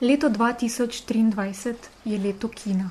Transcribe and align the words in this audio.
Leto 0.00 0.28
2023 0.30 1.74
je 2.04 2.18
leto 2.18 2.48
kina. 2.48 2.90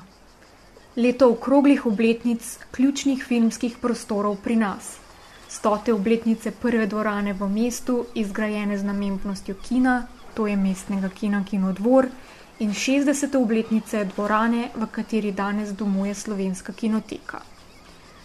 Leto 0.96 1.30
okroglih 1.30 1.86
obletnic 1.86 2.58
ključnih 2.70 3.24
filmskih 3.24 3.78
prostorov 3.80 4.36
pri 4.44 4.56
nas. 4.56 4.96
Stote 5.48 5.92
obletnice 5.92 6.50
prve 6.50 6.86
dvorane 6.86 7.32
v 7.32 7.48
mestu, 7.48 8.04
izgrajene 8.14 8.78
z 8.78 8.84
namembnostjo 8.84 9.54
kina, 9.68 10.06
to 10.34 10.46
je 10.46 10.56
mestnega 10.56 11.08
kina 11.08 11.44
Kinodvor, 11.44 12.10
in 12.58 12.74
60. 12.74 13.36
obletnice 13.40 14.04
dvorane, 14.04 14.68
v 14.74 14.86
kateri 14.92 15.32
danes 15.32 15.72
domuje 15.72 16.14
slovenska 16.14 16.72
kinoteka. 16.72 17.40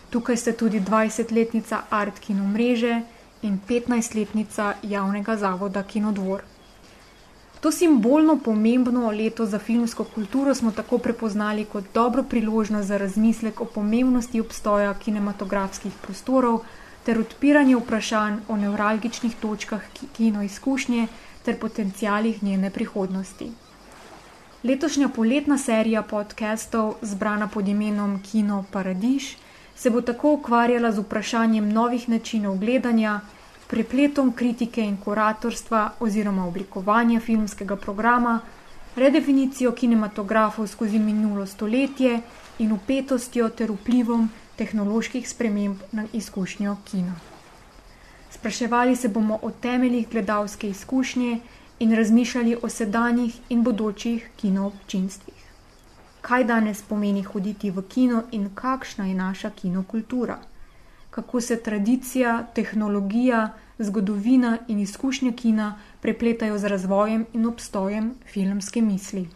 Tukaj 0.10 0.38
ste 0.38 0.54
tudi 0.54 0.82
20-letnica 0.82 1.86
Art 1.90 2.20
Kino 2.20 2.44
mreže 2.44 3.02
in 3.42 3.62
15-letnica 3.70 4.74
javnega 4.84 5.38
zavoda 5.38 5.84
Kinodvor. 5.84 6.53
To 7.64 7.72
simbolno 7.72 8.36
pomembno 8.44 9.12
leto 9.12 9.46
za 9.46 9.60
filmsko 9.60 10.04
kulturo 10.04 10.56
smo 10.56 10.72
tako 10.72 10.98
prepoznali 10.98 11.66
kot 11.66 11.84
dobro 11.94 12.24
priložnost 12.24 12.88
za 12.88 12.98
razmislek 12.98 13.62
o 13.62 13.66
pomembnosti 13.66 14.42
obstoja 14.42 14.94
kinematografskih 14.94 15.94
prostorov 16.02 16.60
ter 17.06 17.20
odpiranje 17.20 17.76
vprašanj 17.76 18.42
o 18.48 18.58
nevralgičnih 18.58 19.36
točkah 19.36 19.82
kino 20.18 20.44
izkušnje 20.44 21.08
ter 21.46 21.60
potencijalih 21.60 22.44
njene 22.44 22.70
prihodnosti. 22.70 23.52
Letošnja 24.64 25.08
poletna 25.10 25.58
serija 25.58 26.02
podcastov, 26.02 26.94
zbrana 27.02 27.48
pod 27.48 27.68
imenom 27.68 28.20
Kino 28.32 28.66
Paradiž, 28.72 29.36
se 29.76 29.90
bo 29.90 30.02
tako 30.02 30.34
ukvarjala 30.34 30.92
z 30.92 31.00
vprašanjem 31.00 31.70
novih 31.70 32.10
načinov 32.10 32.58
gledanja, 32.58 33.22
prepletom 33.74 34.34
kritike 34.38 34.84
in 34.86 34.98
kuratorstva 35.02 35.80
oziroma 36.00 36.46
oblikovanja 36.46 37.20
filmskega 37.20 37.76
programa, 37.76 38.36
redefinicijo 38.96 39.72
kinematografov 39.72 40.68
skozi 40.68 41.00
minulo 41.00 41.46
stoletje 41.46 42.20
in 42.60 42.72
upetostjo 42.72 43.48
ter 43.50 43.72
vplivom 43.72 44.28
tehnoloških 44.62 45.30
sprememb 45.30 45.82
na 45.92 46.06
izkušnjo 46.14 46.76
kina. 46.92 47.16
Spraševali 48.32 48.96
se 48.96 49.10
bomo 49.10 49.40
o 49.42 49.52
temeljih 49.52 50.10
gledalske 50.12 50.70
izkušnje 50.70 51.40
in 51.80 51.96
razmišljali 51.96 52.58
o 52.62 52.70
sedanjih 52.70 53.40
in 53.50 53.64
bodočih 53.64 54.30
kinoobčinstvih. 54.38 55.42
Kaj 56.22 56.44
danes 56.44 56.82
pomeni 56.82 57.24
hoditi 57.24 57.72
v 57.72 57.82
kino 57.90 58.24
in 58.32 58.50
kakšna 58.56 59.10
je 59.10 59.16
naša 59.16 59.50
kinokultura? 59.50 60.38
Kako 61.10 61.42
se 61.42 61.58
tradicija, 61.64 62.44
tehnologija, 62.54 63.50
zgodovina 63.80 64.58
in 64.68 64.80
izkušnje 64.80 65.32
kina 65.32 65.76
prepletajo 66.02 66.58
z 66.58 66.68
razvojem 66.68 67.26
in 67.34 67.46
obstojem 67.46 68.14
filmske 68.34 68.82
misli. 68.82 69.28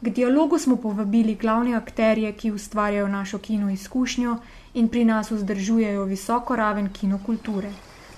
K 0.00 0.10
dialogu 0.10 0.58
smo 0.58 0.76
povabili 0.76 1.34
glavne 1.34 1.74
akterje, 1.74 2.32
ki 2.32 2.50
ustvarjajo 2.52 3.08
našo 3.08 3.38
kino 3.38 3.70
izkušnjo 3.70 4.36
in 4.74 4.88
pri 4.88 5.04
nas 5.04 5.30
vzdržujejo 5.30 6.04
visoko 6.04 6.56
raven 6.56 6.88
kinokulture. 6.92 7.70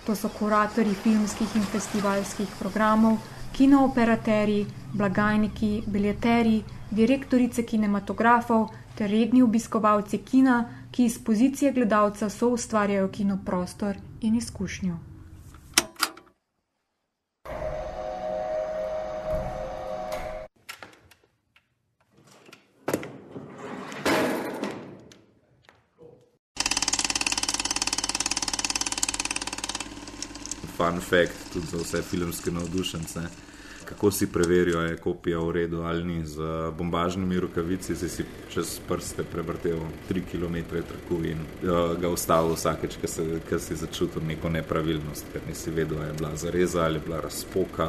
To 0.07 0.15
so 0.15 0.29
kuratorji 0.39 0.95
filmskih 0.95 1.57
in 1.57 1.63
festivalskih 1.63 2.49
programov, 2.59 3.19
kinooperaterji, 3.53 4.67
blagajniki, 4.93 5.83
biljeteri, 5.87 6.63
direktorice 6.91 7.63
kinematografov 7.63 8.69
ter 8.95 9.11
redni 9.11 9.43
obiskovalci 9.43 10.19
kina, 10.19 10.65
ki 10.91 11.05
iz 11.05 11.19
pozicije 11.25 11.73
gledalca 11.73 12.31
so 12.31 12.49
ustvarjajo 12.49 13.09
kinoprostor 13.09 13.97
in 14.21 14.35
izkušnjo. 14.35 14.99
Fact 31.11 31.53
tudi 31.53 31.67
za 31.67 31.77
vse 31.77 32.03
filmske 32.03 32.51
navdušence. 32.51 33.21
Kako 33.85 34.11
si 34.11 34.27
preverijo, 34.33 34.81
je 34.81 34.97
kopija 34.97 35.39
v 35.39 35.53
redu 35.53 35.81
ali 35.83 36.05
ni 36.05 36.27
z 36.27 36.37
bombažnimi 36.79 37.41
rokavici, 37.41 37.95
zdaj 37.95 38.09
si 38.09 38.25
čez 38.53 38.81
prste 38.89 39.25
prevrtel 39.25 39.79
3 40.11 40.23
km 40.31 40.57
traku 40.69 41.25
in 41.25 41.41
uh, 41.41 41.97
ga 42.01 42.09
ustavil 42.09 42.53
vsakeč, 42.53 42.99
ker 43.49 43.61
si 43.61 43.77
začutil 43.77 44.23
neko 44.29 44.53
nepravilnost, 44.53 45.33
ker 45.33 45.49
nisi 45.49 45.71
vedel, 45.71 45.99
ali 45.99 46.13
je 46.13 46.19
bila 46.21 46.37
zareza 46.37 46.85
ali 46.85 47.01
je 47.01 47.07
bila 47.07 47.21
razpoka, 47.21 47.89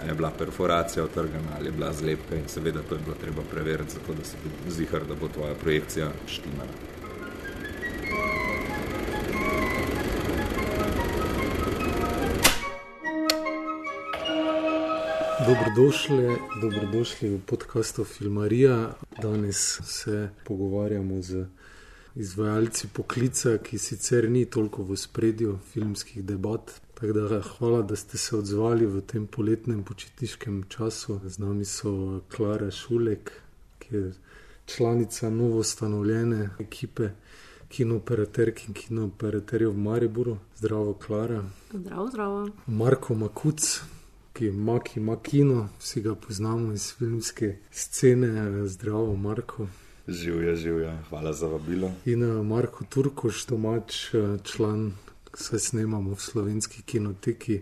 ali 0.00 0.10
je 0.10 0.14
bila 0.14 0.30
perforacija 0.38 1.04
otrgana 1.04 1.56
ali 1.58 1.68
je 1.68 1.72
bila 1.72 1.92
zlepka 1.92 2.36
in 2.36 2.48
seveda 2.48 2.82
to 2.88 2.94
je 2.94 3.00
bilo 3.04 3.16
treba 3.20 3.42
preveriti, 3.50 3.92
zato 3.92 4.14
da 4.14 4.24
si 4.24 4.36
zihar, 4.68 5.04
da 5.04 5.14
bo 5.14 5.28
tvoja 5.28 5.54
projekcija 5.54 6.12
štimala. 6.26 6.95
Dobrodošli, 15.46 16.38
dobrodošli 16.60 17.28
v 17.28 17.40
podkastu 17.46 18.04
Filmarija. 18.04 18.94
Danes 19.22 19.80
se 19.84 20.30
pogovarjamo 20.44 21.22
z 21.22 21.46
izvajalci 22.14 22.88
poklica, 22.88 23.58
ki 23.58 23.78
sicer 23.78 24.30
ni 24.30 24.44
toliko 24.44 24.82
v 24.82 24.96
spredju 24.96 25.58
filmskih 25.72 26.24
debat. 26.24 26.80
Da, 27.00 27.40
hvala, 27.42 27.82
da 27.82 27.96
ste 27.96 28.18
se 28.18 28.36
odzvali 28.36 28.86
v 28.86 29.00
tem 29.00 29.26
poletnem 29.26 29.84
počitniškem 29.84 30.64
času. 30.68 31.20
Z 31.24 31.38
nami 31.38 31.64
so 31.64 32.20
Klara 32.36 32.70
Šulek, 32.70 33.30
ki 33.78 33.94
je 33.94 34.12
članica 34.66 35.30
novo 35.30 35.58
ustanovljene 35.58 36.50
ekipe 36.58 37.10
kinooperaterk 37.68 38.68
in 38.68 38.74
kinooperaterjev 38.74 39.70
v 39.70 39.78
Mariboru. 39.78 40.38
Zdravo, 40.56 40.94
Klara. 40.94 41.44
Zdravo, 41.72 42.08
zdravo. 42.08 42.48
Marko 42.66 43.14
Makuc 43.14 43.82
ki 44.36 44.46
ima, 44.46 44.80
ki 44.80 45.00
ima 45.00 45.16
kino, 45.22 45.68
vsi 45.80 46.00
ga 46.00 46.14
poznamo 46.14 46.72
iz 46.72 46.92
filmske 46.98 47.56
scene, 47.70 48.68
zdravo, 48.68 49.16
Marko. 49.16 49.66
Živijo, 50.08 50.56
živijo, 50.56 50.92
hvala 51.08 51.32
za 51.32 51.46
vabilo. 51.46 51.92
In 52.04 52.22
uh, 52.22 52.46
Marko 52.46 52.84
Turkoš, 52.84 53.46
domač 53.46 54.14
uh, 54.14 54.40
član, 54.44 54.92
vse 55.32 55.58
snemamo 55.58 56.14
v 56.14 56.20
slovenski 56.20 56.82
kinoteki, 56.82 57.60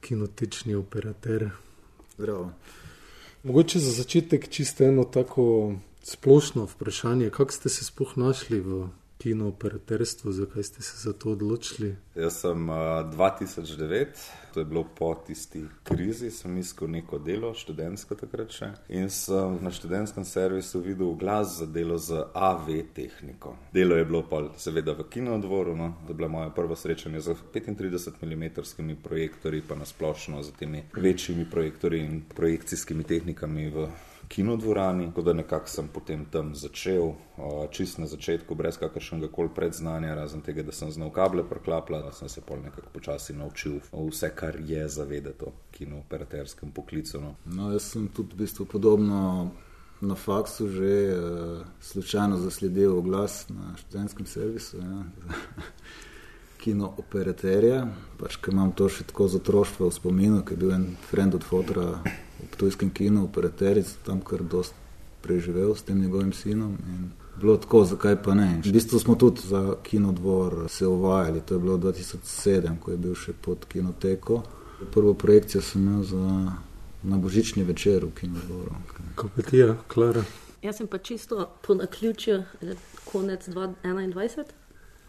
kinotečni 0.00 0.74
operater. 0.74 1.50
Zdravo. 2.18 2.52
Mogoče 3.42 3.78
za 3.78 3.92
začetek 3.92 4.48
čisto 4.48 4.84
eno 4.84 5.04
tako 5.04 5.74
splošno 6.02 6.64
vprašanje, 6.64 7.30
kako 7.30 7.52
ste 7.52 7.68
se 7.68 7.84
sploh 7.84 8.16
našli 8.16 8.60
v 8.60 8.88
kino 9.18 9.48
operaterstvu, 9.48 10.32
zakaj 10.32 10.62
ste 10.62 10.82
se 10.82 11.08
za 11.08 11.12
to 11.12 11.30
odločili? 11.30 11.96
Jaz 12.14 12.40
sem 12.40 12.68
uh, 12.68 12.76
2009, 12.76 14.06
to 14.54 14.60
je 14.60 14.64
bilo 14.64 14.84
po 14.98 15.14
tisti 15.26 15.64
krizi, 15.84 16.30
sem 16.30 16.58
iskal 16.58 16.88
neko 16.90 17.18
delo, 17.18 17.54
študentsko 17.54 18.14
takrat 18.14 18.52
še. 18.52 18.70
In 18.88 19.10
sem 19.10 19.58
na 19.64 19.72
študentskem 19.72 20.24
servisu 20.24 20.80
videl 20.80 21.14
glas 21.14 21.58
za 21.58 21.66
delo 21.66 21.98
z 21.98 22.24
AV 22.34 22.70
tehniko. 22.94 23.56
Delo 23.72 23.96
je 23.96 24.04
bilo 24.04 24.22
pa 24.28 24.42
seveda 24.56 24.92
v 24.92 25.08
kinodvoru, 25.10 25.76
no? 25.76 25.94
to 26.06 26.12
je 26.12 26.16
bila 26.16 26.28
moja 26.28 26.50
prva 26.50 26.76
srečanja 26.76 27.20
z 27.20 27.36
35 27.54 28.22
mm 28.22 28.96
projektorji, 29.02 29.62
pa 29.68 29.74
nasplošno 29.74 30.42
z 30.42 30.52
temi 30.58 30.84
večjimi 30.96 31.50
projektorji 31.50 32.04
in 32.04 32.20
projekcijskimi 32.36 33.04
tehnikami 33.04 33.70
v 33.70 33.88
kinodvorani, 34.28 35.06
tako 35.06 35.22
da 35.22 35.32
nekako 35.32 35.68
sem 35.68 35.88
potem 35.88 36.24
tam 36.24 36.54
začel, 36.54 37.12
čist 37.70 37.98
na 37.98 38.06
začetku, 38.06 38.54
brez 38.54 38.78
kakršnega 38.78 39.28
koli 39.32 39.48
predznanja, 39.54 40.14
razen 40.14 40.40
tega, 40.40 40.62
da 40.62 40.72
sem 40.72 40.90
znal 40.90 41.10
kable 41.10 41.44
preklapljati, 41.48 42.04
da 42.04 42.12
sem 42.12 42.28
se 42.28 42.40
pol 42.40 42.58
nekako 42.64 42.90
počasi 42.92 43.36
naučil 43.36 43.78
vse, 43.92 44.30
kar 44.34 44.58
je 44.60 44.88
zavedati 44.88 45.44
o 45.44 45.52
kinooperaterskem 45.70 46.70
poklicu. 46.70 47.20
No. 47.20 47.34
no, 47.44 47.70
jaz 47.72 47.92
sem 47.92 48.08
tudi 48.08 48.34
v 48.34 48.44
bistvu 48.44 48.66
podobno. 48.66 49.50
Na 50.00 50.14
faksu 50.14 50.68
že 50.68 51.16
uh, 51.16 51.66
slučajno 51.80 52.36
zasledil 52.36 52.98
oglas 52.98 53.48
na 53.48 53.76
študentskem 53.76 54.26
servisu, 54.26 54.76
ja, 54.76 55.04
kino 56.60 56.92
operaterja. 56.98 57.86
Pač, 58.20 58.36
ker 58.36 58.52
imam 58.52 58.74
to 58.76 58.90
še 58.92 59.06
tako 59.08 59.30
za 59.32 59.40
otroštvo 59.40 59.88
v 59.88 59.96
spominu, 59.96 60.42
ker 60.44 60.58
je 60.58 60.60
bil 60.60 60.74
en 60.76 60.86
friend 61.08 61.38
od 61.40 61.48
fotra 61.48 61.86
v 62.40 62.56
tujskem 62.56 62.90
kinu, 62.90 63.24
operateric, 63.24 63.86
tam 64.06 64.20
kar 64.20 64.42
dost 64.42 64.74
preživel 65.22 65.74
s 65.74 65.82
tem 65.82 66.00
njegovim 66.00 66.32
sinom. 66.32 66.76
Bilo 67.40 67.56
tako, 67.56 67.84
zakaj 67.84 68.22
pa 68.22 68.34
ne. 68.34 68.60
V 68.64 68.72
bistvu 68.72 68.98
smo 68.98 69.14
tudi 69.14 69.40
za 69.44 69.74
kinodvor 69.82 70.64
se 70.68 70.86
uvajali, 70.86 71.40
to 71.40 71.54
je 71.54 71.60
bilo 71.60 71.76
2007, 71.78 72.78
ko 72.80 72.90
je 72.90 72.96
bil 72.96 73.14
še 73.14 73.32
pod 73.32 73.66
kinoteko. 73.68 74.42
Prvo 74.92 75.14
projekcijo 75.14 75.62
sem 75.62 75.82
imel 75.82 76.02
za 76.04 76.52
na 77.02 77.18
božični 77.18 77.64
večer 77.64 78.04
v 78.04 78.10
kinodvoru. 78.14 78.74
Kopetija, 79.14 79.76
Klara. 79.88 80.24
Jaz 80.62 80.76
sem 80.76 80.86
pa 80.86 80.98
čisto 80.98 81.50
po 81.66 81.74
naključju 81.74 82.42
konec 83.04 83.48
2021 83.48 84.44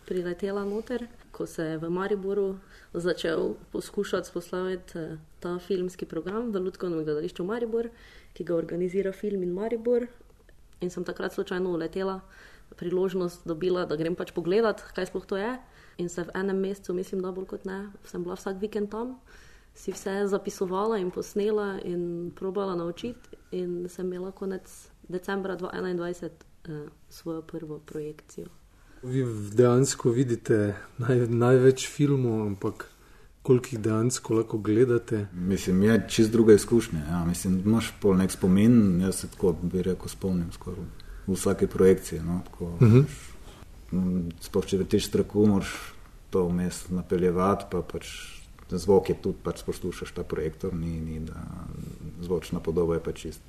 priletela 0.05 0.65
noter 0.65 1.07
ko 1.37 1.45
se 1.45 1.63
je 1.63 1.77
v 1.77 1.89
Mariboru 1.89 2.57
začel 2.93 3.53
poskušati 3.71 4.29
poslaviti 4.33 4.97
eh, 4.99 5.17
ta 5.39 5.59
filmski 5.59 6.05
program 6.05 6.51
v 6.51 6.59
Ludkovnem 6.65 7.03
gledališču 7.05 7.45
Maribor, 7.45 7.89
ki 8.33 8.43
ga 8.43 8.55
organizira 8.55 9.13
Film 9.13 9.43
in 9.43 9.53
Maribor. 9.53 10.07
In 10.81 10.89
sem 10.89 11.05
takrat 11.05 11.33
slučajno 11.33 11.69
uletela, 11.69 12.19
priložnost 12.75 13.45
dobila, 13.45 13.85
da 13.85 13.95
grem 13.95 14.15
pač 14.17 14.33
pogledat, 14.33 14.81
kaj 14.97 15.11
sploh 15.11 15.25
to 15.29 15.37
je. 15.37 15.53
In 16.01 16.09
se 16.09 16.25
v 16.25 16.33
enem 16.33 16.57
mesecu, 16.57 16.93
mislim, 16.93 17.21
da 17.21 17.31
bolj 17.31 17.51
kot 17.53 17.65
ne, 17.69 17.79
sem 18.05 18.25
bila 18.25 18.37
vsak 18.37 18.57
vikend 18.61 18.89
tam, 18.91 19.19
si 19.77 19.93
vse 19.93 20.23
zapisovala 20.29 20.97
in 20.97 21.13
posnela 21.13 21.77
in 21.85 22.31
probala 22.35 22.75
naučiti. 22.75 23.37
In 23.51 23.85
sem 23.89 24.09
imela 24.09 24.31
konec 24.31 24.89
decembra 25.07 25.57
2021 25.57 26.29
eh, 26.65 26.87
svojo 27.09 27.41
prvo 27.41 27.79
projekcijo. 27.79 28.56
Vi 29.03 29.25
dejansko 29.53 30.09
vidite 30.09 30.75
naj, 30.97 31.27
največ 31.29 31.87
filmov, 31.89 32.47
ampak 32.47 32.87
koliko 33.41 33.67
jih 33.71 33.79
dejansko 33.79 34.33
lahko 34.33 34.57
gledate? 34.57 35.27
Mislim, 35.33 35.83
je 35.83 36.05
čist 36.09 36.31
druga 36.31 36.53
izkušnja. 36.53 36.99
Ja. 37.09 37.25
Mislim, 37.25 37.61
imaš 37.65 37.93
pol 38.01 38.17
nek 38.17 38.31
spomin, 38.31 39.01
jaz 39.01 39.15
se 39.15 39.27
tako 39.27 39.55
bi 39.61 39.81
rekel, 39.81 40.07
spomnim 40.07 40.51
skoraj 40.51 40.85
vsake 41.27 41.67
projekcije. 41.67 42.23
No, 42.23 42.41
tako, 42.45 42.65
uh 42.65 42.81
-huh. 42.81 43.03
Sploh 44.41 44.65
če 44.65 44.77
veš, 44.77 45.07
strahu, 45.07 45.45
moraš 45.45 45.93
to 46.29 46.47
vmes 46.47 46.89
napeljevati, 46.89 47.65
pa 47.71 47.81
pač 47.81 48.36
zvok 48.71 49.09
je 49.09 49.15
tudi, 49.21 49.37
pač 49.43 49.63
poslušaš 49.63 50.11
ta 50.11 50.23
projektor, 50.23 50.73
ni, 50.73 50.99
ni 50.99 51.19
da 51.19 51.39
zvočna 52.21 52.59
podoba 52.59 52.97
je 52.97 53.03
pa 53.03 53.11
čist, 53.11 53.41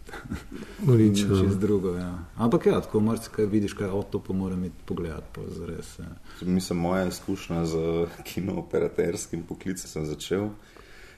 čist 1.42 1.58
drugo. 1.58 1.96
Ja. 1.96 2.18
Ampak 2.36 2.66
ja, 2.66 2.80
tako 2.80 3.00
moraš, 3.00 3.28
kaj 3.34 3.46
vidiš, 3.46 3.72
kaj 3.72 3.90
od 3.90 4.10
to 4.10 4.22
pa 4.22 4.32
mora 4.32 4.54
imeti 4.54 4.76
pogled, 4.86 5.24
pa 5.34 5.40
zares. 5.48 5.98
Ja. 5.98 6.10
Mislim, 6.42 6.78
moja 6.78 7.08
izkušnja 7.08 7.64
z 7.66 7.76
kinooperaterskim 8.24 9.42
poklicem 9.42 9.90
sem 9.90 10.06
začel. 10.06 10.50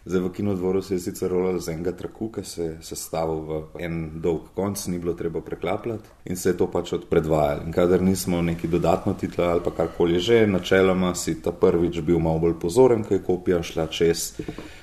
Zdaj 0.04 0.20
v 0.20 0.32
kinodvoru 0.32 0.82
se 0.82 0.94
je 0.94 1.00
sicer 1.00 1.28
rolal 1.30 1.58
z 1.60 1.74
enega 1.74 1.92
traku, 1.92 2.30
ki 2.32 2.44
se 2.44 2.62
je 2.64 2.76
sestavil 2.80 3.40
v 3.44 3.84
en 3.84 3.96
dolg 4.22 4.48
konc, 4.56 4.86
ni 4.88 4.98
bilo 4.98 5.12
treba 5.14 5.42
preklapljati 5.44 6.08
in 6.24 6.36
se 6.36 6.48
je 6.48 6.56
to 6.56 6.70
pač 6.72 6.92
odpredvajalo. 6.96 7.66
In 7.66 7.72
kadar 7.72 8.00
nismo 8.02 8.40
neki 8.42 8.68
dodatno 8.68 9.14
titla 9.14 9.50
ali 9.52 9.60
pa 9.64 9.70
karkoli 9.70 10.20
že, 10.20 10.46
načeloma 10.46 11.14
si 11.14 11.42
ta 11.42 11.52
prvič 11.52 12.00
bil 12.00 12.18
malo 12.18 12.38
bolj 12.38 12.56
pozoren, 12.60 13.04
ko 13.04 13.14
je 13.14 13.22
kopija 13.22 13.62
šla 13.62 13.86
čez, 13.86 14.40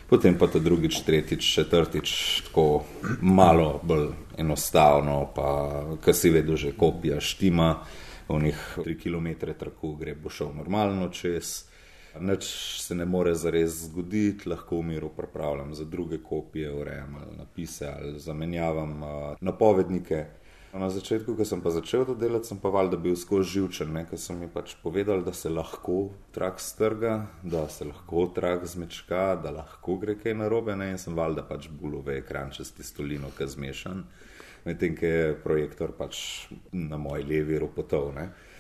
potem 0.10 0.38
pa 0.38 0.48
ta 0.48 0.60
drugič, 0.60 1.02
tretjič, 1.02 1.54
četrtič, 1.54 2.12
tako 2.48 2.84
malo 3.22 3.80
bolj 3.84 4.12
enostavno, 4.38 5.32
pa 5.36 5.48
kar 6.02 6.14
si 6.14 6.30
vedel, 6.30 6.56
že 6.56 6.78
kopija 6.78 7.18
štima, 7.20 7.74
v 8.30 8.44
njih 8.44 8.60
tri 8.84 8.98
km 9.00 9.28
traku 9.58 9.96
gre, 9.96 10.14
bo 10.16 10.30
šel 10.30 10.54
normalno 10.54 11.10
čez. 11.10 11.66
Nič 12.20 12.48
se 12.82 12.96
ne 12.96 13.06
more 13.06 13.36
zares 13.36 13.84
zgoditi, 13.86 14.50
lahko 14.50 14.80
v 14.80 14.84
miru 14.94 15.10
pripravljam 15.10 15.74
za 15.76 15.86
druge 15.86 16.18
kopije, 16.24 16.72
urejam 16.74 17.16
ali 17.16 17.38
napise 17.38 17.88
ali 17.88 18.20
zamenjavam 18.20 19.04
uh, 19.04 19.10
napovednike. 19.42 20.26
Na 20.74 20.90
začetku, 20.92 21.34
ko 21.34 21.46
sem 21.48 21.62
pa 21.64 21.72
začel 21.72 22.04
to 22.06 22.14
delati, 22.14 22.52
sem 22.52 22.60
pa 22.60 22.70
valjda 22.70 23.00
bil 23.02 23.16
skozi 23.16 23.56
živčen, 23.56 23.96
ker 24.10 24.20
sem 24.20 24.36
mi 24.38 24.50
pač 24.52 24.76
povedal, 24.84 25.24
da 25.24 25.32
se 25.34 25.50
lahko 25.50 26.12
trak 26.36 26.60
strga, 26.60 27.14
da 27.42 27.64
se 27.72 27.88
lahko 27.88 28.28
trak 28.36 28.68
zmečka, 28.68 29.40
da 29.42 29.56
lahko 29.56 29.96
gre 29.98 30.18
kaj 30.20 30.36
narobe 30.38 30.76
ne? 30.76 30.92
in 30.92 31.00
sem 31.02 31.16
valjda 31.16 31.48
pač 31.48 31.70
bulove 31.72 32.20
ekran 32.20 32.52
čez 32.52 32.74
tistolino, 32.76 33.32
ki 33.38 33.48
je 33.48 33.54
zmešan, 33.56 34.04
medtem 34.68 34.94
ko 35.00 35.08
je 35.08 35.34
projektor 35.44 35.96
pač 35.98 36.20
na 36.76 37.00
moji 37.00 37.26
levi 37.26 37.58
ropotov. 37.64 38.12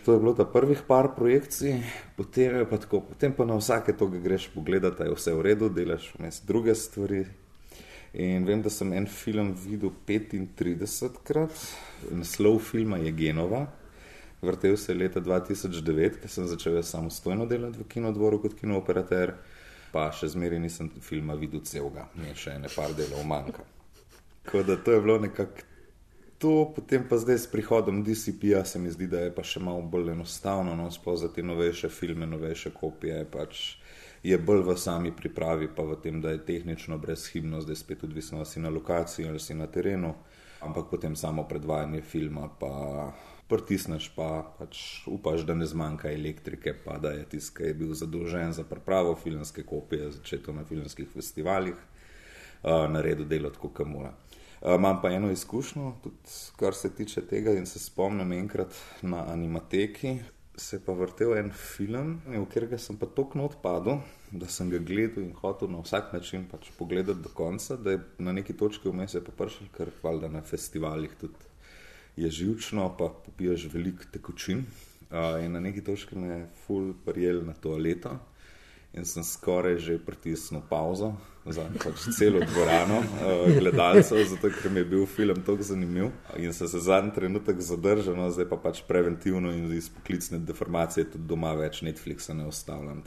To 0.07 0.13
je 0.13 0.19
bilo 0.19 0.31
ta 0.33 0.45
prvih 0.45 0.81
par 0.87 1.09
projekcij, 1.15 1.81
potem 2.15 2.61
pa, 2.69 2.77
tako, 2.79 3.01
potem 3.01 3.33
pa 3.35 3.43
na 3.45 3.57
vsake 3.59 3.91
to, 3.91 4.07
greš 4.07 4.45
pogledati, 4.53 5.03
je 5.03 5.11
vse 5.11 5.33
v 5.35 5.41
redu, 5.43 5.67
delaš 5.69 6.05
vmes 6.15 6.37
druge 6.47 6.75
stvari. 6.75 7.25
In 8.15 8.45
vem, 8.47 8.61
da 8.63 8.71
sem 8.71 8.93
en 8.95 9.09
film 9.11 9.51
videl 9.51 9.91
35 10.07 11.19
krat, 11.27 11.51
naslov 12.07 12.61
filma 12.63 13.01
je 13.03 13.11
Genova. 13.11 13.65
Vrtel 14.41 14.77
se 14.79 14.93
je 14.93 14.97
leta 15.03 15.19
2009, 15.19 16.21
ko 16.23 16.31
sem 16.31 16.47
začel 16.47 16.79
samostojno 16.83 17.45
delati 17.45 17.83
v 17.83 17.91
kinodvoru 17.91 18.39
kot 18.39 18.55
kinooperater, 18.55 19.35
pa 19.91 20.07
še 20.15 20.31
zmeraj 20.31 20.63
nisem 20.63 20.87
filma 21.03 21.35
videl 21.35 21.67
celega, 21.67 22.07
ne 22.15 22.31
še 22.31 22.55
ene 22.55 22.71
par 22.71 22.95
delov 22.95 23.27
manjka. 23.27 23.67
Tako 24.45 24.63
da 24.63 24.79
to 24.79 24.95
je 24.95 25.03
bilo 25.03 25.19
nekako 25.19 25.67
to, 26.37 26.73
potem 26.75 27.03
pa 27.09 27.17
zdaj 27.17 27.37
s 27.37 27.47
prihodom 27.47 28.03
DCP-ja 28.03 28.65
se 28.65 28.79
mi 28.79 28.91
zdi, 28.91 29.07
da 29.07 29.25
je 29.25 29.33
pa 29.35 29.43
še 29.43 29.59
malo 29.59 29.81
bolj 29.81 30.11
enostavno, 30.13 30.75
no, 30.77 30.89
sploh 30.93 31.17
za 31.17 31.29
te 31.33 31.43
novejše 31.43 31.89
filme, 31.89 32.27
novejše 32.29 32.71
kopije. 32.77 33.23
Pač 33.31 33.77
je 34.23 34.37
bolj 34.37 34.63
v 34.67 34.77
sami 34.77 35.11
pripravi, 35.11 35.69
pa 35.75 35.83
v 35.83 35.97
tem, 36.03 36.21
da 36.21 36.35
je 36.35 36.43
tehnično 36.45 36.97
brezhibno, 37.01 37.61
zdaj 37.61 37.81
spet 37.81 38.03
odvisno, 38.05 38.41
ali 38.41 38.49
si 38.49 38.61
na 38.61 38.69
lokaciji 38.69 39.29
ali 39.29 39.39
si 39.39 39.57
na 39.57 39.67
terenu, 39.67 40.13
ampak 40.61 40.89
potem 40.91 41.15
samo 41.15 41.47
predvajanje 41.47 42.01
filma 42.01 42.49
pa. 42.59 43.13
Pritisneš 43.47 44.09
pa, 44.11 44.43
pač 44.59 45.07
upaš, 45.07 45.45
da 45.47 45.53
ne 45.55 45.63
zmanjka 45.63 46.09
elektrike, 46.11 46.73
pa 46.83 46.97
da 46.99 47.13
je 47.15 47.21
tisti, 47.31 47.53
ki 47.55 47.69
je 47.69 47.75
bil 47.79 47.93
zadolžen 47.95 48.51
za 48.51 48.65
pripravo 48.67 49.13
filmske 49.15 49.63
kopije, 49.63 50.09
začeto 50.17 50.51
na 50.51 50.65
filmskih 50.67 51.07
festivalih, 51.07 51.79
uh, 51.79 52.91
naredil 52.91 53.23
delo 53.23 53.47
tako, 53.55 53.71
kot 53.71 53.87
mora. 53.87 54.11
Eh, 54.61 54.75
imam 54.75 55.01
pa 55.01 55.09
eno 55.09 55.31
izkušnjo, 55.31 55.93
tudi 56.03 56.15
kar 56.55 56.73
se 56.73 56.89
tiče 56.95 57.21
tega, 57.21 57.51
in 57.53 57.65
se 57.65 57.79
spomnim 57.79 58.31
enkrat 58.31 58.75
na 59.01 59.25
animateki. 59.31 60.17
Se 60.57 60.79
pa 60.85 60.93
vrtel 60.97 61.35
en 61.37 61.51
film, 61.53 62.15
v 62.25 62.39
katerega 62.49 62.79
sem 62.81 62.97
pa 62.97 63.05
tako 63.05 63.43
odpadel, 63.45 63.99
da 64.31 64.47
sem 64.49 64.71
ga 64.73 64.79
gledal 64.81 65.23
in 65.23 65.35
hotel 65.37 65.69
na 65.69 65.83
vsak 65.83 66.13
način 66.13 66.47
pač 66.49 66.71
pogledati 66.79 67.21
do 67.21 67.29
konca, 67.29 67.77
da 67.77 67.91
je 67.91 67.99
na 68.17 68.33
neki 68.33 68.55
točki 68.57 68.89
vmes 68.89 69.13
je 69.13 69.21
pa 69.21 69.35
prišel, 69.37 69.67
ker 69.77 69.91
valjda 70.03 70.31
na 70.33 70.41
festivalih 70.41 71.13
tudi 71.21 71.45
je 72.17 72.29
živčno, 72.29 72.89
pa 72.97 73.11
popiješ 73.25 73.67
veliko 73.73 74.09
tekočin. 74.11 74.65
Uh, 75.11 75.37
in 75.45 75.51
na 75.51 75.59
neki 75.59 75.83
točki 75.83 76.17
me 76.17 76.27
je 76.27 76.47
full 76.65 76.93
prijel 77.05 77.45
na 77.45 77.53
toaleto 77.53 78.17
in 78.97 79.05
sem 79.05 79.23
skoraj 79.23 79.77
že 79.77 79.97
pritisnil 80.01 80.61
pauzo 80.69 81.13
za 81.45 81.63
pač 81.83 82.09
celo 82.17 82.39
dvorano 82.39 82.97
uh, 82.99 83.59
gledalcev, 83.59 84.23
zato 84.27 84.49
ker 84.51 84.71
mi 84.71 84.79
je 84.79 84.85
bil 84.85 85.05
film 85.05 85.43
tako 85.45 85.63
zanimiv 85.63 86.09
in 86.37 86.53
se 86.53 86.67
zadnji 86.67 87.13
trenutek 87.15 87.61
zadržal, 87.61 88.15
no, 88.15 88.29
zdaj 88.31 88.49
pa 88.49 88.57
pač 88.57 88.81
preventivno 88.87 89.53
in 89.55 89.71
iz 89.73 89.89
poklicne 89.89 90.39
deformacije 90.39 91.11
tudi 91.13 91.27
doma 91.27 91.53
več 91.55 91.81
Netflixa 91.81 92.33
ne 92.33 92.47
ostavljam. 92.47 93.03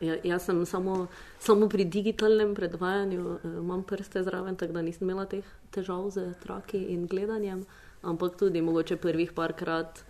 Ja, 0.00 0.14
jaz 0.24 0.46
sem 0.48 0.62
samo, 0.64 1.10
samo 1.38 1.68
pri 1.68 1.84
digitalnem 1.84 2.54
predvajanju, 2.56 3.20
uh, 3.20 3.58
imam 3.60 3.82
prste 3.84 4.22
zraven, 4.24 4.56
tako 4.56 4.72
da 4.78 4.82
nisem 4.82 5.04
imela 5.04 5.26
teh 5.28 5.44
težav 5.76 6.06
z 6.10 6.30
traki 6.40 6.80
in 6.94 7.04
gledanjem, 7.06 7.66
ampak 8.02 8.38
tudi 8.40 8.62
mogoče 8.64 8.96
prvih 8.96 9.34
parkrat 9.36 10.00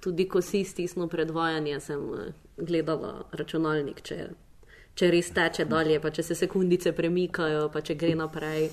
tudi 0.00 0.28
ko 0.28 0.42
si 0.42 0.64
stisnil 0.64 1.08
predvajanje, 1.08 1.80
sem 1.80 2.02
eh, 2.14 2.32
gledala 2.56 3.24
računalnik, 3.32 4.02
če, 4.02 4.28
če 4.94 5.10
res 5.10 5.30
teče 5.30 5.64
dalje, 5.64 6.00
pa 6.00 6.10
če 6.10 6.22
se 6.22 6.34
sekundice 6.34 6.92
premikajo, 6.92 7.68
pa 7.72 7.80
če 7.80 7.94
gre 7.94 8.14
naprej. 8.14 8.70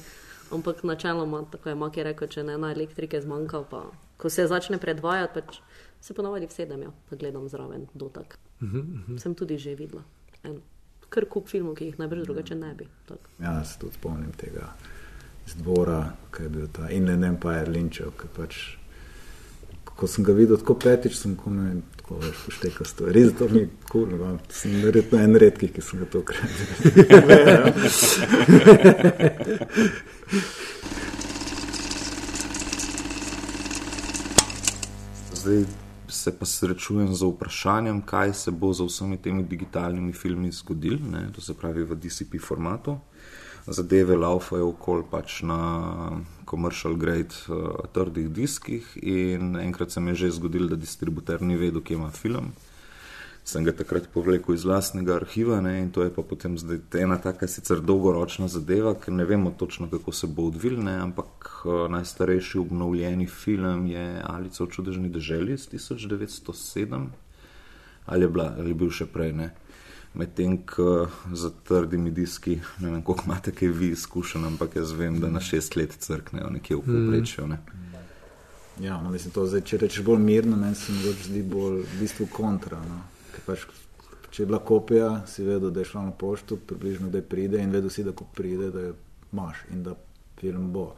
Ampak 0.53 0.84
načeloma, 0.84 1.46
tako 1.51 1.70
je 1.70 1.75
Maki 1.75 2.03
rekel, 2.05 2.27
če 2.29 2.43
ne 2.46 2.58
na 2.62 2.70
elektrike 2.75 3.22
zmanjka, 3.22 3.63
pa 3.70 3.86
ko 4.22 4.29
se 4.29 4.46
začne 4.48 4.77
predvajati, 4.77 5.41
pač 5.41 5.58
se 6.03 6.13
ponovadi 6.13 6.48
vsedem, 6.51 6.84
ja, 6.86 6.91
pa 7.10 7.17
gledam 7.17 7.48
zraven 7.50 7.88
dotak. 7.93 8.38
Uh 8.62 8.67
-huh, 8.67 8.79
uh 8.79 9.10
-huh. 9.10 9.20
Sem 9.20 9.36
tudi 9.36 9.58
že 9.58 9.75
videla. 9.75 10.03
En, 10.43 10.62
kar 11.10 11.25
kup 11.25 11.48
filmov, 11.48 11.75
ki 11.75 11.86
jih 11.86 12.00
najbrž 12.00 12.24
drugače 12.24 12.55
ne 12.55 12.74
bi. 12.75 12.88
Tak. 13.05 13.17
Ja, 13.39 13.63
se 13.63 13.79
tudi 13.79 13.93
spomnim 13.93 14.32
tega 14.32 14.74
iz 15.48 15.55
dvora, 15.55 16.13
ki 16.32 16.43
je 16.43 16.50
bil 16.50 16.67
ta 16.67 16.89
Inland 16.89 17.24
Empire 17.24 17.65
Lynchov, 17.65 18.12
ki 18.12 18.27
pač 18.36 18.77
ko 19.96 20.08
sem 20.08 20.24
ga 20.26 20.34
videl 20.34 20.58
tako 20.58 20.74
petič, 20.82 21.16
sem 21.20 21.36
komaj 21.38 21.76
tako 22.00 22.14
več 22.24 22.36
poštekal 22.46 22.86
stvari. 22.90 23.14
Res 23.20 23.32
to 23.38 23.46
mi 23.52 23.60
je 23.62 23.68
kul, 23.90 24.06
cool, 24.08 24.10
no, 24.20 24.40
sem 24.54 24.72
verjetno 24.84 25.18
en 25.22 25.36
redkih, 25.44 25.72
ki 25.76 25.82
sem 25.82 26.00
ga 26.02 26.08
to 26.10 26.18
ukradel. 26.24 26.68
Zdaj 35.44 35.66
se 36.08 36.32
pa 36.40 36.46
srečujem 36.46 37.14
z 37.14 37.22
vprašanjem, 37.28 38.02
kaj 38.08 38.34
se 38.34 38.52
bo 38.52 38.74
z 38.74 38.86
vsemi 38.88 39.18
temi 39.22 39.44
digitalnimi 39.44 40.14
filmi 40.14 40.52
zgodil, 40.52 41.00
ne, 41.12 41.28
to 41.36 41.42
se 41.42 41.54
pravi 41.54 41.84
v 41.84 41.96
DCP 42.00 42.40
formatu 42.40 43.00
zadeve 43.67 44.15
laufajo 44.15 44.70
okoli 44.70 45.03
pač 45.12 45.41
na 45.41 45.60
commercial 46.50 46.96
grade 46.96 47.36
uh, 47.48 47.86
trdih 47.93 48.29
diskih. 48.29 48.98
In 49.01 49.55
enkrat 49.60 49.91
se 49.91 50.00
mi 50.00 50.12
je 50.12 50.15
že 50.15 50.32
zgodilo, 50.32 50.67
da 50.67 50.75
distributer 50.75 51.41
ni 51.41 51.58
vedel, 51.58 51.82
kje 51.82 51.93
ima 51.93 52.12
film. 52.12 52.53
sem 53.43 53.65
ga 53.67 53.74
takrat 53.75 54.05
povlekel 54.13 54.55
iz 54.55 54.63
vlastnega 54.63 55.17
arhiva 55.17 55.58
ne, 55.62 55.82
in 55.82 55.89
to 55.91 56.03
je 56.03 56.13
pa 56.15 56.24
potem 56.24 56.55
zdaj 56.58 56.79
ena 56.96 57.17
taka 57.20 57.48
sicer 57.48 57.82
dolgoročna 57.84 58.48
zadeva, 58.48 58.93
ker 58.96 59.12
ne 59.13 59.25
vemo 59.25 59.51
točno, 59.51 59.89
kako 59.91 60.12
se 60.12 60.27
bo 60.27 60.48
odvilne, 60.48 60.93
ampak 60.96 61.50
uh, 61.65 61.91
najstarejši 61.91 62.58
obnovljeni 62.60 63.27
film 63.27 63.88
je 63.88 64.24
Alica 64.24 64.63
v 64.63 64.70
čudežni 64.72 65.10
deželi 65.10 65.53
iz 65.53 65.67
1907 65.74 67.08
ali 68.05 68.24
je, 68.24 68.29
bila, 68.29 68.53
ali 68.60 68.70
je 68.70 68.75
bil 68.75 68.89
še 68.91 69.05
prej. 69.05 69.32
Ne. 69.34 69.51
Medtem 70.13 70.60
ko 70.67 71.08
za 71.34 71.50
trdimi 71.67 72.12
diski, 72.12 72.60
ne 72.79 72.91
vem, 72.91 73.01
koliko 73.01 73.24
imate 73.25 73.51
kaj 73.51 73.67
vi 73.67 73.89
izkušen, 73.96 74.46
ampak 74.46 74.75
jaz 74.75 74.91
vem, 74.91 75.17
da 75.20 75.29
na 75.29 75.41
šest 75.41 75.75
let 75.75 75.96
crknejo 76.00 76.50
nekje 76.53 76.77
v 76.77 76.84
povprečju. 76.86 77.48
Ne. 77.48 77.58
Ja, 78.82 79.01
no, 79.01 79.10
mislim, 79.10 79.34
to 79.34 79.48
zdaj, 79.48 79.62
če 79.70 79.77
rečeš 79.86 80.05
bolj 80.05 80.22
mirno, 80.22 80.58
meni 80.58 80.75
se 80.75 80.93
mi 80.93 81.13
zdi 81.24 81.41
bolj 81.43 81.82
v 81.82 82.00
bistvu 82.00 82.27
kontra. 82.34 82.77
No 82.89 83.01
pač, 83.46 83.65
če 84.32 84.43
je 84.43 84.50
bila 84.50 84.60
kopija, 84.65 85.10
si 85.29 85.46
vedel, 85.46 85.72
da 85.74 85.82
je 85.82 85.91
šla 85.91 86.08
na 86.10 86.13
pošto, 86.17 86.58
približno 86.58 87.10
da 87.13 87.22
pride 87.22 87.62
in 87.62 87.74
vedel 87.74 87.91
si, 87.93 88.05
da 88.05 88.13
ko 88.15 88.27
pride, 88.36 88.70
da 88.74 88.88
je 88.88 88.93
imaš 89.32 89.65
in 89.74 89.84
da 89.84 89.96
film 90.39 90.72
bo. 90.74 90.93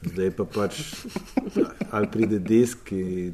Zdaj 0.00 0.30
pa 0.36 0.46
pač 0.48 0.80
ali 1.94 2.08
pride 2.12 2.38
disk, 2.40 2.86
ki 2.88 3.32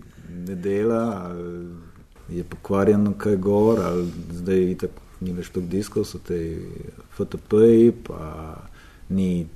ne 0.49 0.57
dela, 0.59 1.03
ali 1.27 2.39
je 2.39 2.45
pokvarjeno, 2.45 3.15
kaj 3.19 3.37
gor, 3.39 3.83
ali 3.87 4.09
zdaj 4.35 4.65
itak 4.73 5.03
ni 5.21 5.33
več 5.33 5.51
toliko 5.55 5.73
diskov, 5.73 6.05
so 6.09 6.21
te 6.25 6.39
FTP-ji, 7.17 7.93
pa 8.07 8.27
ni 9.17 9.47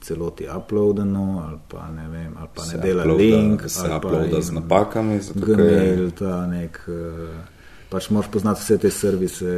celoti 0.00 0.46
uploadeno, 0.48 1.44
ali 1.46 1.58
pa 1.68 1.88
ne 1.92 2.08
vem, 2.08 2.36
ali 2.36 2.48
pa 2.54 2.64
ne 2.64 2.70
se 2.70 2.78
dela 2.78 3.04
uploada, 3.04 3.22
link. 3.22 3.64
Se 3.68 3.88
uploada 3.96 4.40
z 4.40 4.56
napakami, 4.56 5.20
zato 5.20 5.52
je 5.52 6.10
to 6.10 6.36
nek. 6.46 6.80
Uh, 6.88 7.58
pač 7.90 8.08
moraš 8.10 8.30
poznati 8.30 8.62
vse 8.62 8.78
te 8.78 8.90
servise, 8.90 9.54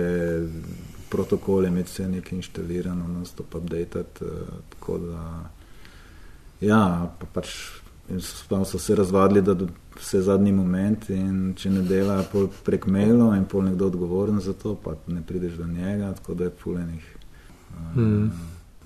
protokole, 1.12 1.68
imeti 1.68 1.92
vse 1.92 2.08
nekaj 2.08 2.36
inštalirano, 2.36 3.08
no, 3.08 3.24
stop 3.28 3.54
update. 3.54 4.04
Uh, 4.20 4.58
tako 4.74 4.98
da, 4.98 5.22
ja, 6.60 6.82
pa 7.20 7.30
pač 7.32 7.54
so 8.64 8.78
se 8.78 8.94
razvadili, 8.94 9.42
da 9.42 9.56
vse 9.96 10.22
zadnji 10.22 10.52
moment 10.52 11.10
in 11.10 11.54
če 11.56 11.70
ne 11.70 11.82
dela 11.82 12.22
prek 12.64 12.86
mailo 12.86 13.34
in 13.36 13.44
pol 13.44 13.64
nekdo 13.64 13.86
odgovoren 13.86 14.40
za 14.40 14.52
to, 14.52 14.74
pa 14.74 14.94
ne 15.06 15.22
prideš 15.26 15.52
do 15.60 15.66
njega, 15.66 16.12
tako 16.12 16.34
da 16.34 16.44
je 16.44 16.50
pulenih. 16.50 17.16
Uh, 17.72 17.96
mm. 17.96 18.30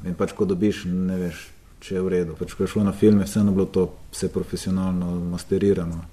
In 0.06 0.14
pač, 0.14 0.32
ko 0.32 0.44
dobiš, 0.44 0.84
ne 0.84 1.16
veš, 1.16 1.46
če 1.80 1.94
je 1.94 2.02
v 2.02 2.12
redu. 2.12 2.36
Pač, 2.38 2.54
ko 2.54 2.64
je 2.64 2.72
šlo 2.74 2.84
na 2.84 2.92
filme, 2.92 3.24
vseeno 3.24 3.54
bilo 3.54 3.66
to 3.66 3.88
vse 4.12 4.28
profesionalno 4.32 5.14
masterirano. 5.32 6.04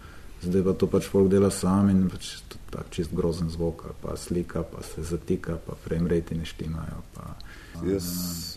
Zdaj 0.44 0.64
pa 0.64 0.74
to 0.74 0.88
pač 0.92 1.08
folk 1.08 1.32
dela 1.32 1.50
sam 1.52 1.90
in 1.90 2.08
pač 2.12 2.36
tak 2.74 2.90
čist 2.92 3.14
grozen 3.14 3.50
zvok, 3.54 3.86
pa 4.02 4.18
slika, 4.18 4.64
pa 4.66 4.82
se 4.84 5.04
zatika, 5.06 5.58
pa 5.66 5.76
frame 5.86 6.10
rate 6.10 6.36
ne 6.36 6.46
štimajo. 6.46 7.04
Pa, 7.14 7.36
jaz, 7.86 8.08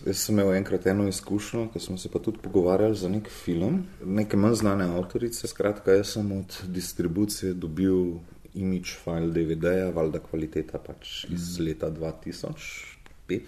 jaz 0.05 0.23
sem 0.23 0.35
imel 0.35 0.55
enkrat 0.57 0.87
eno 0.89 1.07
izkušnjo, 1.07 1.67
ko 1.73 1.79
smo 1.79 1.97
se 2.01 2.09
pa 2.09 2.19
tudi 2.19 2.41
pogovarjali 2.43 2.97
za 2.97 3.11
nek 3.13 3.29
film, 3.29 3.83
neke 4.03 4.37
manj 4.37 4.57
znane 4.63 4.89
avtorice. 4.97 5.47
Skratka, 5.47 5.99
jaz 5.99 6.15
sem 6.17 6.31
od 6.39 6.59
distribucije 6.73 7.53
dobil 7.53 8.17
imidž 8.57 8.97
file 9.03 9.29
DVD-ja, 9.31 9.91
valjda 9.93 10.19
kvaliteta 10.25 10.81
pač 10.81 11.25
iz 11.29 11.59
mm. 11.59 11.65
leta 11.65 11.91
2005. 11.93 13.41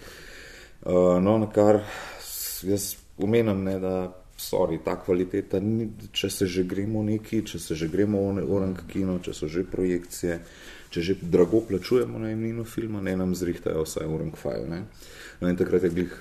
Uh, 0.79 1.17
no, 1.23 1.37
na 1.41 1.49
kar 1.51 1.81
jaz 2.63 2.93
umenem, 3.17 3.63
ne, 3.63 3.79
da 3.79 3.95
sorry, 4.39 4.79
ta 4.83 4.95
kvaliteta, 4.95 5.59
ni, 5.59 5.89
če 6.15 6.29
se 6.31 6.47
že 6.47 6.63
gremo 6.63 7.03
neki, 7.03 7.43
če 7.45 7.59
se 7.59 7.75
že 7.75 7.89
gremo 7.91 8.21
v 8.39 8.45
orang 8.47 8.77
kino, 8.87 9.19
če 9.19 9.35
so 9.35 9.49
že 9.51 9.65
projekcije, 9.67 10.39
če 10.89 11.01
že 11.03 11.15
drago 11.21 11.61
plačujemo 11.67 12.19
na 12.19 12.31
imenu 12.31 12.63
filma, 12.65 13.01
ne 13.01 13.17
nam 13.19 13.35
zrihtajajo 13.35 13.83
vsaj 13.85 14.07
orang 14.07 14.35
file. 14.39 14.83
No 15.39 15.47
in 15.47 15.55
takrat 15.55 15.83
je 15.83 15.91
glih, 15.93 16.15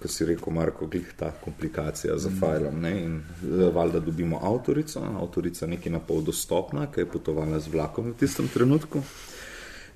kot 0.00 0.10
si 0.10 0.26
rekel, 0.26 0.52
Marko, 0.54 0.88
glih 0.90 1.06
ta 1.18 1.30
komplikacija 1.42 2.16
za 2.18 2.30
mm. 2.30 2.38
filom. 2.40 2.80
Ne? 2.82 2.92
In 3.02 3.18
eh, 3.18 3.68
valjda 3.74 4.00
dobimo 4.00 4.40
avtorico, 4.42 5.02
avtorica 5.20 5.66
nekaj 5.70 5.92
na 5.92 6.00
pol 6.02 6.24
dostopna, 6.26 6.88
ki 6.90 7.04
je 7.04 7.10
potovala 7.12 7.60
z 7.62 7.74
vlakom 7.74 8.10
v 8.10 8.18
tistem 8.22 8.48
trenutku. 8.50 9.02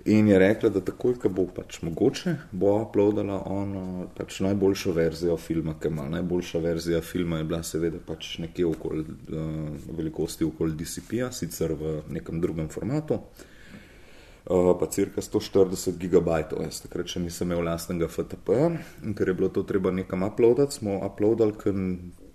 In 0.04 0.28
je 0.28 0.38
rekla, 0.38 0.68
da 0.68 0.80
takoj, 0.80 1.14
ko 1.20 1.28
bo 1.28 1.44
pač 1.52 1.82
mogoče, 1.84 2.34
bo 2.52 2.72
uploadala 2.80 3.42
ono 3.52 4.06
pač 4.16 4.38
najboljšo 4.46 4.94
verzijo 4.96 5.36
filma, 5.36 5.74
ki 5.80 5.90
ima. 5.92 6.06
Najboljša 6.08 6.58
verzija 6.58 7.00
filma 7.04 7.38
je 7.38 7.44
bila 7.44 7.62
seveda 7.62 8.00
pač 8.06 8.38
nekje 8.40 8.66
okoli 8.66 9.04
uh, 9.04 9.50
velikosti 9.98 10.46
okoli 10.48 10.76
DCP-ja, 10.78 11.28
sicer 11.32 11.74
v 11.76 11.98
nekem 12.16 12.40
drugem 12.40 12.70
formatu, 12.72 13.18
uh, 13.20 14.72
pa 14.80 14.88
cirka 14.88 15.20
140 15.20 16.00
gigabajtov. 16.00 16.64
Jaz 16.64 16.80
takrat 16.86 17.12
še 17.12 17.20
nisem 17.20 17.52
imel 17.52 17.66
lastnega 17.68 18.08
FTP-ja 18.08 18.72
in 19.04 19.18
ker 19.18 19.28
je 19.28 19.36
bilo 19.36 19.52
to 19.52 19.66
treba 19.68 19.92
nekam 19.92 20.24
uploadati, 20.24 20.80
smo 20.80 20.96
uploadali 21.04 21.58
k 21.60 21.76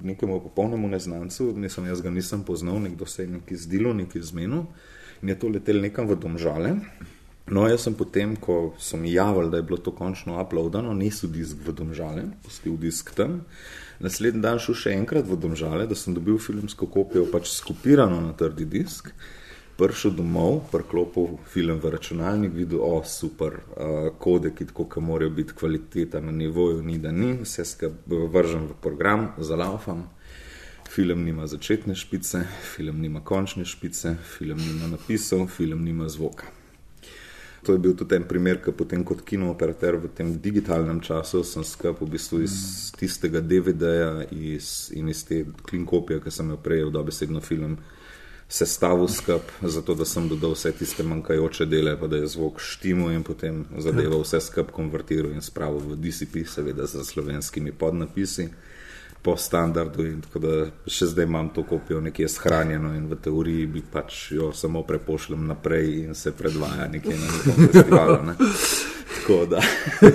nekemu 0.05 0.37
popolnemu 0.51 0.93
neznancu, 0.93 1.49
nisem 1.57 1.89
jaz 1.89 2.05
ga 2.05 2.13
nisem 2.13 2.45
poznal, 2.45 2.77
nekdo 2.83 3.09
se 3.09 3.25
je 3.25 3.33
nekaj 3.39 3.63
zdelo, 3.65 3.97
nekaj 3.97 4.29
zmenil 4.29 4.67
in 5.23 5.33
je 5.33 5.39
to 5.39 5.49
letel 5.49 5.81
nekam 5.81 6.05
v 6.05 6.21
domžale. 6.21 6.77
No, 7.45 7.67
jaz 7.69 7.83
sem 7.85 7.93
potem, 7.93 8.33
ko 8.41 8.73
so 8.81 8.97
mi 8.97 9.11
javili, 9.13 9.51
da 9.53 9.57
je 9.57 9.63
bilo 9.63 9.77
to 9.77 9.91
končno 9.93 10.39
uploadano, 10.41 10.93
nisem 10.97 11.29
disk 11.29 11.59
v 11.61 11.75
domžale, 11.77 12.23
pustil 12.41 12.73
disk 12.81 13.11
tam. 13.13 13.43
Naslednji 14.01 14.41
dan 14.41 14.57
šel 14.57 14.75
še 14.81 14.93
enkrat 14.97 15.29
v 15.29 15.37
domžale, 15.37 15.85
da 15.85 15.93
sem 15.93 16.15
dobil 16.17 16.39
filmsko 16.41 16.89
kopijo, 16.89 17.27
pač 17.29 17.51
skopirano 17.53 18.17
na 18.23 18.33
trdi 18.33 18.65
disk. 18.65 19.13
Prišel 19.77 20.15
domov, 20.17 20.63
priklopil 20.71 21.37
film 21.51 21.77
v 21.83 21.93
računalnik, 21.93 22.55
videl, 22.55 22.81
o 22.81 23.03
super, 23.05 23.59
uh, 23.61 24.09
kodeki, 24.17 24.71
tako 24.71 24.87
kot 24.89 25.05
morajo 25.05 25.37
biti 25.37 25.53
kvaliteta 25.53 26.23
na 26.25 26.33
nivoju, 26.33 26.81
ni 26.81 26.97
da 26.97 27.13
ni, 27.13 27.35
vse 27.43 27.67
skupaj 27.67 28.25
vržem 28.33 28.69
v 28.73 28.81
program, 28.81 29.33
zalaufam. 29.37 30.07
Film 30.89 31.27
nima 31.27 31.45
začetne 31.45 31.93
špice, 31.93 32.47
film 32.73 33.05
nima 33.05 33.21
končne 33.21 33.69
špice, 33.69 34.17
film 34.37 34.57
nima 34.57 34.95
napisov, 34.95 35.45
film 35.51 35.85
nima 35.85 36.09
zvoka. 36.09 36.64
To 37.65 37.73
je 37.73 37.81
bil 37.81 37.95
tudi 37.97 38.15
en 38.15 38.23
primer, 38.29 38.59
ki 38.61 38.71
potem 38.77 39.03
kot 39.03 39.23
kinooperater 39.25 39.97
v 39.97 40.11
tem 40.13 40.35
digitalnem 40.41 40.99
času 41.01 41.41
sem 41.43 41.65
sklepal 41.65 42.05
v 42.05 42.13
bistvu 42.13 42.41
iz 42.45 42.55
tistega 42.93 43.41
DVD-ja 43.41 44.27
in 44.29 45.09
iz 45.09 45.23
te 45.25 45.41
klinkopije, 45.65 46.21
ki 46.21 46.31
sem 46.31 46.53
jo 46.53 46.57
prejel, 46.61 46.93
da 46.93 47.01
besedno 47.01 47.41
film 47.41 47.79
sestavil 48.47 49.07
skup, 49.09 49.49
zato 49.65 49.95
da 49.97 50.05
sem 50.05 50.29
dodal 50.29 50.53
vse 50.53 50.71
tiste 50.77 51.03
manjkajoče 51.03 51.65
dele, 51.65 51.95
pa 51.97 52.07
da 52.07 52.21
je 52.21 52.29
zvok 52.29 52.61
štimo 52.61 53.09
in 53.11 53.25
potem 53.25 53.65
zadeval 53.81 54.21
vse 54.21 54.39
skup 54.45 54.69
konvertiral 54.71 55.33
in 55.33 55.41
spravil 55.41 55.81
v 55.81 55.97
DCP, 55.97 56.45
seveda 56.45 56.85
z 56.85 57.01
slovenskimi 57.01 57.73
podnapisi 57.73 58.51
po 59.25 59.37
standardu. 59.37 60.03
Tako 60.21 60.39
da 60.39 60.55
še 60.85 61.09
zdaj 61.09 61.25
imam 61.25 61.49
to 61.49 61.63
kopijo 61.65 62.01
nekje 62.01 62.27
shranjeno 62.29 62.93
in 62.93 63.07
v 63.09 63.17
teoriji 63.17 63.65
bi 63.65 63.81
pač 63.81 64.31
jo 64.37 64.51
samo 64.53 64.83
prepošljem 64.85 65.47
naprej 65.49 65.87
in 66.03 66.15
se 66.15 66.31
predvaja 66.31 66.85
nekje 66.91 67.15
na 67.17 67.31
nekem 67.33 67.69
festivalu. 67.71 68.17
Ne? 68.27 68.35
Tako 69.15 69.37
da 69.49 69.61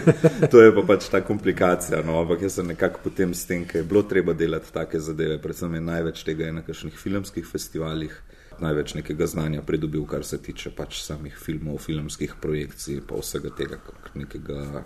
to 0.53 0.63
je 0.63 0.75
pa 0.75 0.85
pač 0.87 1.09
ta 1.11 1.21
komplikacija. 1.27 2.05
No? 2.07 2.21
Ampak 2.21 2.45
jaz 2.47 2.61
sem 2.61 2.69
nekako 2.71 3.03
potem 3.09 3.35
s 3.35 3.49
tem, 3.51 3.65
ker 3.67 3.83
je 3.83 3.89
bilo 3.93 4.03
treba 4.07 4.33
delati 4.33 4.71
take 4.73 5.01
zadeve, 5.03 5.41
predvsem 5.43 5.75
je 5.75 5.81
največ 5.89 6.23
tega 6.29 6.53
na 6.55 6.63
kakšnih 6.67 6.99
filmskih 6.99 7.47
festivalih. 7.47 8.15
Največ 8.61 8.93
nekega 8.95 9.27
znanja 9.27 9.65
pridobil, 9.67 10.05
kar 10.07 10.23
se 10.29 10.39
tiče 10.39 10.71
pač 10.77 11.01
samih 11.03 11.35
filmov, 11.35 11.81
filmskih 11.81 12.37
projekcij, 12.43 13.01
pa 13.09 13.17
vsega 13.19 13.51
tega, 13.57 13.81
nekega, 14.15 14.85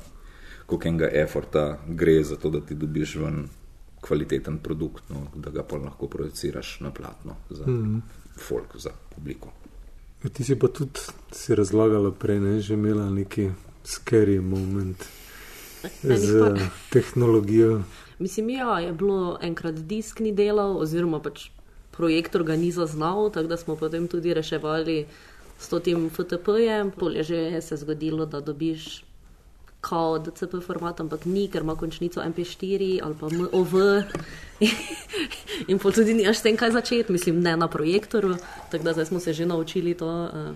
koliko 0.65 0.89
enega 0.89 1.11
efforta 1.25 1.65
gre 1.89 2.21
za 2.25 2.39
to, 2.39 2.55
da 2.55 2.63
ti 2.63 2.79
dobiš 2.79 3.17
ven 3.19 3.43
kvaliteten 4.05 4.59
produkt, 4.59 5.09
no, 5.09 5.27
da 5.35 5.51
ga 5.51 5.63
pa 5.63 5.77
lahko 5.81 6.09
projiciraš 6.13 6.81
na 6.81 6.91
platno 6.93 7.37
za 7.51 7.67
mm. 7.67 8.03
folk, 8.37 8.77
za 8.77 8.91
publiko. 9.15 9.53
Ti 10.33 10.45
si 10.45 10.59
pa 10.59 10.69
tudi 10.69 11.01
si 11.33 11.55
razlagala 11.55 12.11
prej, 12.13 12.41
ne, 12.41 12.61
že 12.61 12.75
imela 12.75 13.11
neki 13.11 13.51
scary 13.85 14.41
moment 14.41 15.05
z 16.03 16.55
tehnologijo. 16.93 17.83
Mislim, 18.19 18.51
ja, 18.51 18.79
je 18.81 18.93
bilo 18.93 19.39
enkrat 19.43 19.75
disk 19.75 20.21
ni 20.21 20.33
delal, 20.33 20.77
oziroma 20.81 21.21
pač 21.21 21.49
projektor 21.97 22.45
ga 22.45 22.57
ni 22.57 22.73
zaznal, 22.73 23.31
tako 23.31 23.49
da 23.49 23.57
smo 23.57 23.77
potem 23.77 24.09
tudi 24.09 24.35
reševali 24.35 25.07
s 25.59 25.69
tem 25.85 26.11
FTP-jem. 26.11 26.91
Polje 26.91 27.23
že 27.23 27.37
je 27.37 27.63
se 27.63 27.77
zgodilo, 27.77 28.27
da 28.27 28.41
dobiš 28.41 29.05
kao 29.85 30.19
DCP 30.19 30.63
format, 30.67 31.01
ampak 31.01 31.27
ni, 31.29 31.47
ker 31.53 31.63
ima 31.63 31.77
končnico 31.77 32.21
MP4 32.21 33.01
ali 33.05 33.17
pa 33.21 33.29
MOV. 33.29 33.75
in 35.71 35.79
pa 35.79 35.93
tudi 35.93 36.15
ni 36.15 36.27
až 36.27 36.41
tem, 36.41 36.57
kaj 36.57 36.73
začeti, 36.73 37.13
mislim, 37.13 37.43
ne 37.45 37.57
na 37.57 37.69
projektoru. 37.69 38.37
Tako 38.71 38.85
da 38.85 38.93
zdaj 38.93 39.11
smo 39.13 39.21
se 39.21 39.33
že 39.33 39.47
naučili 39.47 39.95
to. 39.95 40.09
Uh, 40.09 40.55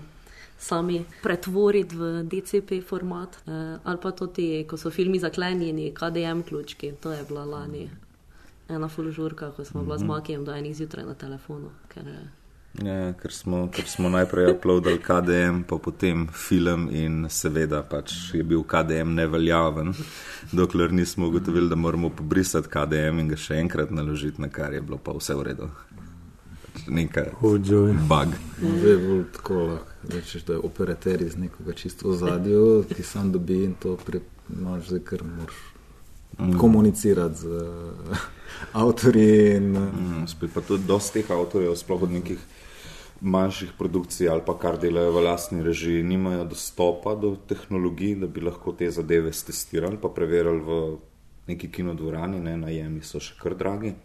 Sami 0.59 1.05
pretvoriti 1.23 1.95
v 1.95 2.23
DCP 2.27 2.83
format, 2.83 3.37
eh, 3.47 3.79
ali 3.83 3.97
pa 4.01 4.11
tudi, 4.11 4.65
ko 4.67 4.75
so 4.77 4.91
filmi 4.91 5.15
zaklenjeni, 5.19 5.93
KDM 5.95 6.43
ključki. 6.43 6.91
To 6.99 7.11
je 7.15 7.23
bila 7.23 7.45
lani 7.45 7.87
ena 8.69 8.89
fulžurka, 8.91 9.51
ko 9.55 9.63
smo 9.63 9.79
mm 9.79 9.83
-hmm. 9.83 9.87
bila 9.87 9.97
z 9.97 10.03
mhm. 10.03 10.11
Makijem 10.11 10.45
do 10.45 10.51
enih 10.51 10.75
zjutraj 10.75 11.05
na 11.05 11.13
telefonu, 11.13 11.69
ker 11.87 12.07
eh, 12.07 12.27
Ja, 12.77 13.13
ker, 13.17 13.33
smo, 13.33 13.63
ker 13.73 13.87
smo 13.89 14.09
najprej 14.13 14.51
uploadili 14.53 15.01
KDM, 15.01 15.63
pa 15.67 15.79
potem 15.81 16.27
film, 16.33 16.87
in 16.93 17.25
seveda 17.29 17.81
pač 17.83 18.13
je 18.33 18.43
bil 18.45 18.61
KDM 18.63 19.15
neveljaven, 19.17 19.93
dokler 20.53 20.93
nismo 20.93 21.27
ugotovili, 21.27 21.69
da 21.69 21.75
moramo 21.75 22.09
pobrisati 22.13 22.69
KDM 22.69 23.23
in 23.23 23.33
ga 23.33 23.39
še 23.41 23.57
enkrat 23.59 23.91
naložiti, 23.91 24.41
na 24.41 24.51
kar 24.53 24.73
je 24.73 24.83
bilo 24.85 25.01
pa 25.01 25.17
vse 25.17 25.35
v 25.35 25.47
redu. 25.49 25.71
Pač 26.63 26.85
nekaj 26.87 27.33
bug. 27.41 28.37
Zdaj 28.61 28.97
bolj 29.07 29.25
tako 29.35 29.61
lahko 29.73 30.13
rečeš, 30.13 30.45
da 30.47 30.53
je 30.53 30.65
operater 30.69 31.21
iz 31.21 31.37
nekoga 31.37 31.73
čisto 31.73 32.09
v 32.09 32.17
zadju, 32.21 32.65
ki 32.95 33.03
sam 33.03 33.33
dobi 33.33 33.63
in 33.65 33.73
to 33.81 33.97
premaš, 34.05 34.87
zdaj 34.93 35.03
kar 35.09 35.25
moraš 35.25 35.57
mm. 36.37 36.57
komunicirati 36.61 37.35
z 37.35 37.45
uh, 37.45 38.29
avtorji. 38.71 39.55
In, 39.55 39.75
uh, 39.75 39.83
mm, 39.83 40.27
spet 40.27 40.53
pa 40.53 40.61
tudi 40.61 40.87
dosti 40.87 41.21
teh 41.21 41.31
avtorjev, 41.35 41.75
sploh 41.75 42.07
od 42.07 42.11
nekih 42.11 42.39
manjših 43.21 43.71
produkcij 43.77 44.29
ali 44.29 44.41
pa 44.45 44.55
kar 44.59 44.77
delajo 44.79 45.11
v 45.11 45.23
lastni 45.23 45.63
režiji, 45.63 46.03
nimajo 46.03 46.45
dostopa 46.45 47.15
do 47.15 47.35
tehnologij, 47.47 48.15
da 48.15 48.27
bi 48.27 48.41
lahko 48.41 48.71
te 48.71 48.91
zadeve 48.91 49.31
testirali, 49.31 49.97
pa 50.01 50.09
preverjali 50.09 50.59
v 50.59 50.97
neki 51.47 51.71
kinodvorani, 51.71 52.39
ne 52.39 52.57
najemi 52.57 53.03
so 53.03 53.19
še 53.19 53.35
kar 53.41 53.55
dragi. 53.57 53.95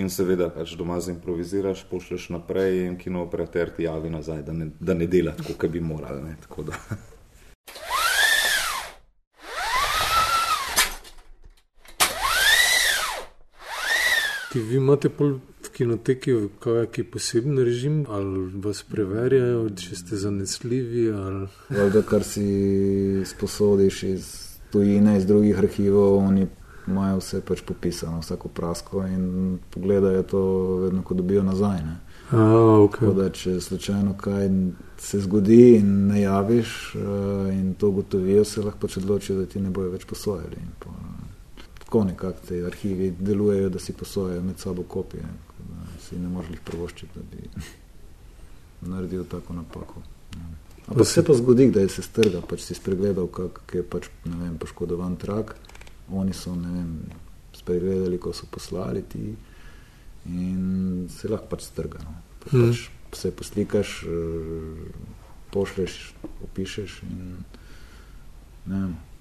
In 0.00 0.08
seveda, 0.08 0.48
pač 0.48 0.72
doma 0.80 0.96
zimproviziraš, 1.04 1.84
pošlješ 1.90 2.30
naprej 2.32 2.86
in 2.86 2.96
kinooperater 2.96 3.74
ti 3.76 3.84
javi 3.84 4.10
nazaj, 4.10 4.42
da 4.42 4.52
ne, 4.56 4.70
da 4.80 4.96
ne 4.96 5.06
dela 5.06 5.36
tako, 5.36 5.58
kot 5.60 5.70
bi 5.70 5.84
morali. 5.84 6.32
Ti 14.52 14.60
vi 14.60 14.76
imate 14.76 15.08
pol 15.08 15.38
kinoteki 15.72 16.32
kakšen 16.60 17.06
poseben 17.12 17.58
režim, 17.58 18.02
ali 18.08 18.50
vas 18.64 18.82
preverjajo, 18.84 19.68
če 19.80 19.96
ste 19.96 20.16
zanesljivi. 20.20 21.06
Ali... 21.12 21.46
Valdaj, 21.72 22.02
kar 22.10 22.26
si 22.26 22.46
sposodiš 23.26 24.02
iz 24.02 24.32
tujine, 24.72 25.16
iz 25.18 25.26
drugih 25.26 25.58
arhivov, 25.58 26.18
oni 26.18 26.46
imajo 26.88 27.20
vse 27.22 27.40
pač 27.46 27.62
popisano, 27.64 28.20
vsako 28.20 28.48
prasko 28.48 29.06
in 29.06 29.58
pogledajo 29.70 30.22
to, 30.22 30.42
vedno 30.84 31.02
ko 31.02 31.14
dobijo 31.14 31.42
nazaj. 31.42 31.80
A, 32.32 32.44
okay. 32.84 33.14
da, 33.16 33.28
če 33.30 33.60
slučajno 33.60 34.16
kaj 34.20 34.48
se 34.98 35.20
zgodi 35.20 35.76
in 35.78 35.92
ne 36.08 36.22
javiš, 36.22 36.94
uh, 36.94 37.48
in 37.52 37.74
to 37.74 37.88
ugotovijo, 37.88 38.44
se 38.44 38.62
lahko 38.62 38.86
pač 38.86 38.96
odločijo, 38.96 39.38
da 39.38 39.46
ti 39.46 39.60
ne 39.60 39.70
bojo 39.70 39.92
več 39.92 40.06
posojali. 40.08 40.60
Tako 41.92 42.04
nekako 42.08 42.46
ti 42.48 42.62
arhivi 42.64 43.10
delujejo, 43.20 43.68
da 43.68 43.78
si 43.78 43.92
posojajo 43.92 44.42
med 44.42 44.58
sabo 44.58 44.82
kopije 44.82 45.28
si 46.12 46.18
ne 46.18 46.28
moreš 46.28 46.50
jih 46.50 46.62
prvoščiti, 46.66 47.12
da 47.14 47.22
bi 47.30 48.90
naredil 48.92 49.24
tako 49.30 49.56
napako. 49.56 50.02
Ampak 50.88 51.06
se 51.06 51.22
pa 51.24 51.34
zgodi, 51.38 51.70
da 51.70 51.84
je 51.84 51.92
se 51.94 52.02
strga, 52.02 52.40
pač 52.48 52.64
si 52.66 52.74
spregledal, 52.74 53.28
kak 53.30 53.76
je 53.78 53.84
pač, 53.86 54.08
vem, 54.24 54.56
poškodovan 54.60 55.16
trak. 55.20 55.54
Oni 56.10 56.34
so 56.36 56.54
vem, 56.56 56.96
spregledali, 57.56 58.18
ko 58.20 58.32
so 58.34 58.48
poslali 58.50 59.04
ti 59.08 59.30
in 60.26 61.06
se 61.12 61.30
lahko 61.30 61.48
pač 61.54 61.68
strga. 61.68 62.02
No. 62.02 62.16
Pa 62.42 62.50
hmm. 62.56 62.72
pač 62.72 63.22
se 63.22 63.30
poslikaš, 63.38 63.94
eh, 64.08 65.06
pošleš, 65.54 66.00
opišeš. 66.48 66.98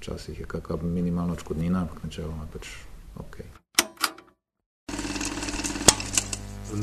Včasih 0.01 0.39
je 0.39 0.45
kakšna 0.45 0.77
minimalna 0.81 1.33
odškodnina, 1.33 1.81
ampak 1.81 2.03
načeloma 2.03 2.43
je 2.43 2.49
pač 2.53 2.67
ok. 3.21 3.35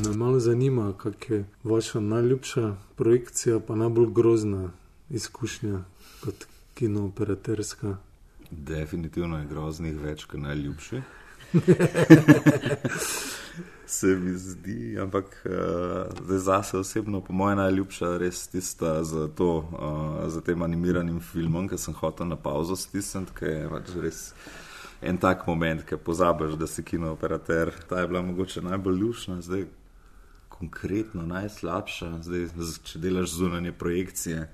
Me 0.03 0.13
malo 0.15 0.39
zanima, 0.39 0.93
kakšna 0.97 1.35
je 1.35 1.45
vaša 1.63 1.99
najljubša 1.99 2.75
projekcija, 2.95 3.59
pa 3.59 3.75
najbolj 3.75 4.07
grozna 4.13 4.71
izkušnja 5.09 5.83
kot 6.23 6.47
kinooperaterska. 6.73 7.97
Definitivno 8.51 9.39
je 9.39 9.45
groznih 9.51 9.99
več 9.99 10.23
kot 10.25 10.39
najljubši. 10.39 11.01
Se 13.89 14.07
mi 14.15 14.35
zdi, 14.37 14.99
ampak 15.01 15.25
uh, 15.45 16.37
za 16.37 16.63
se 16.63 16.77
osebno, 16.77 17.21
po 17.21 17.33
mojem, 17.33 17.57
najljubša 17.57 18.17
res 18.17 18.47
tista 18.47 19.03
za, 19.03 19.27
to, 19.27 19.57
uh, 19.57 20.29
za 20.29 20.41
tem 20.41 20.61
animiranim 20.61 21.19
filmom, 21.19 21.69
ki 21.69 21.77
sem 21.77 21.93
hotel 21.93 22.29
na 22.29 22.37
pauzo 22.37 22.77
stisniti, 22.77 23.33
ker 23.39 23.49
je 23.49 23.69
pač 23.69 23.95
res 24.01 24.21
en 25.01 25.17
tak 25.17 25.47
moment, 25.47 25.81
ki 25.87 25.97
pozabiš, 25.97 26.53
da 26.59 26.67
si 26.67 26.83
kinooperater. 26.83 27.71
Ta 27.89 28.03
je 28.03 28.07
bila 28.07 28.21
mogoče 28.21 28.61
najbolj 28.61 29.01
lušna, 29.01 29.41
zdaj 29.41 29.65
konkretno 30.49 31.23
najslabša. 31.25 32.11
Zdaj, 32.23 32.47
če 32.83 32.99
delaš 32.99 33.37
zunanje 33.39 33.71
projekcije, 33.71 34.47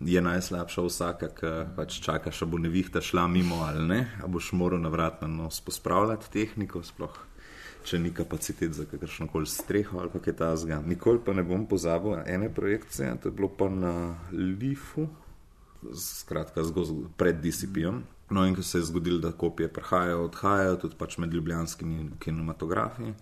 je 0.00 0.20
najslabša 0.20 0.82
vsaka, 0.88 1.28
ki 1.36 1.52
pač 1.76 2.00
čaka, 2.02 2.32
če 2.34 2.48
bo 2.48 2.58
nevihta 2.58 3.00
šla 3.04 3.28
mimo 3.28 3.62
ali 3.68 3.84
ne. 3.86 4.00
A 4.24 4.26
boš 4.26 4.52
moral 4.56 4.82
navratno 4.82 5.28
nos 5.28 5.60
pospravljati 5.60 6.32
tehniko, 6.32 6.82
sploh 6.82 7.14
če 7.84 7.98
ni 7.98 8.10
kapacitet 8.14 8.72
za 8.72 8.84
kakršno 8.88 9.28
koli 9.28 9.46
streho 9.46 9.98
ali 10.00 10.22
kaj 10.24 10.36
tasga. 10.36 10.80
Nikoli 10.86 11.20
pa 11.24 11.32
ne 11.32 11.42
bom 11.42 11.66
pozabil 11.68 12.16
ene 12.26 12.48
projekcije, 12.54 13.12
to 13.22 13.28
je 13.28 13.32
bilo 13.32 13.48
pa 13.48 13.68
na 13.68 14.16
Lifu, 14.32 15.06
skratka 15.92 16.62
pred 17.16 17.40
DCP-om. 17.42 18.02
No, 18.30 18.46
in 18.46 18.54
ko 18.56 18.62
se 18.62 18.78
je 18.78 18.84
zgodilo, 18.88 19.18
da 19.20 19.32
kopije 19.32 19.68
prihajajo, 19.68 20.24
odhajajo, 20.24 20.76
tudi 20.76 20.96
pač 20.98 21.18
med 21.18 21.34
ljubljanskimi 21.34 22.10
kinematografi. 22.18 23.12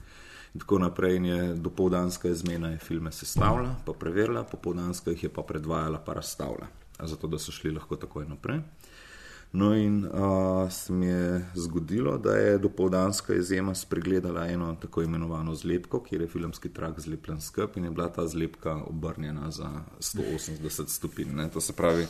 In 0.54 0.60
tako 0.60 0.78
naprej 0.78 1.16
in 1.16 1.24
je 1.26 1.54
dopoldanska 1.54 2.28
izmena 2.28 2.70
je 2.70 2.78
filme 2.78 3.12
sestavila, 3.12 3.74
pa 3.86 3.92
preverila, 3.92 4.44
popoldanska 4.44 5.10
jih 5.10 5.24
je 5.24 5.28
pa 5.32 5.42
predvajala, 5.42 5.98
pa 5.98 6.12
razstavila, 6.12 6.68
zato 7.00 7.26
da 7.26 7.38
so 7.38 7.52
šli 7.52 7.72
lahko 7.72 7.96
takoj 7.96 8.28
naprej. 8.28 8.60
No, 9.52 9.74
in 9.76 10.04
uh, 10.04 10.70
se 10.70 10.92
mi 10.92 11.06
je 11.06 11.46
zgodilo, 11.54 12.18
da 12.18 12.36
je 12.36 12.58
dopoldanska 12.58 13.34
izjema 13.34 13.74
spregledala 13.74 14.46
eno 14.46 14.76
tako 14.80 15.02
imenovano 15.02 15.54
zlepko, 15.54 16.02
kjer 16.02 16.20
je 16.20 16.28
filmski 16.28 16.68
trak 16.68 17.00
zlepljen 17.00 17.40
skup 17.40 17.76
in 17.76 17.84
je 17.84 17.90
bila 17.90 18.08
ta 18.08 18.26
zlepka 18.26 18.74
obrnjena 18.74 19.50
za 19.50 19.70
180 20.00 20.88
stopinj. 20.88 21.28
To 21.52 21.60
se 21.60 21.72
pravi, 21.72 22.06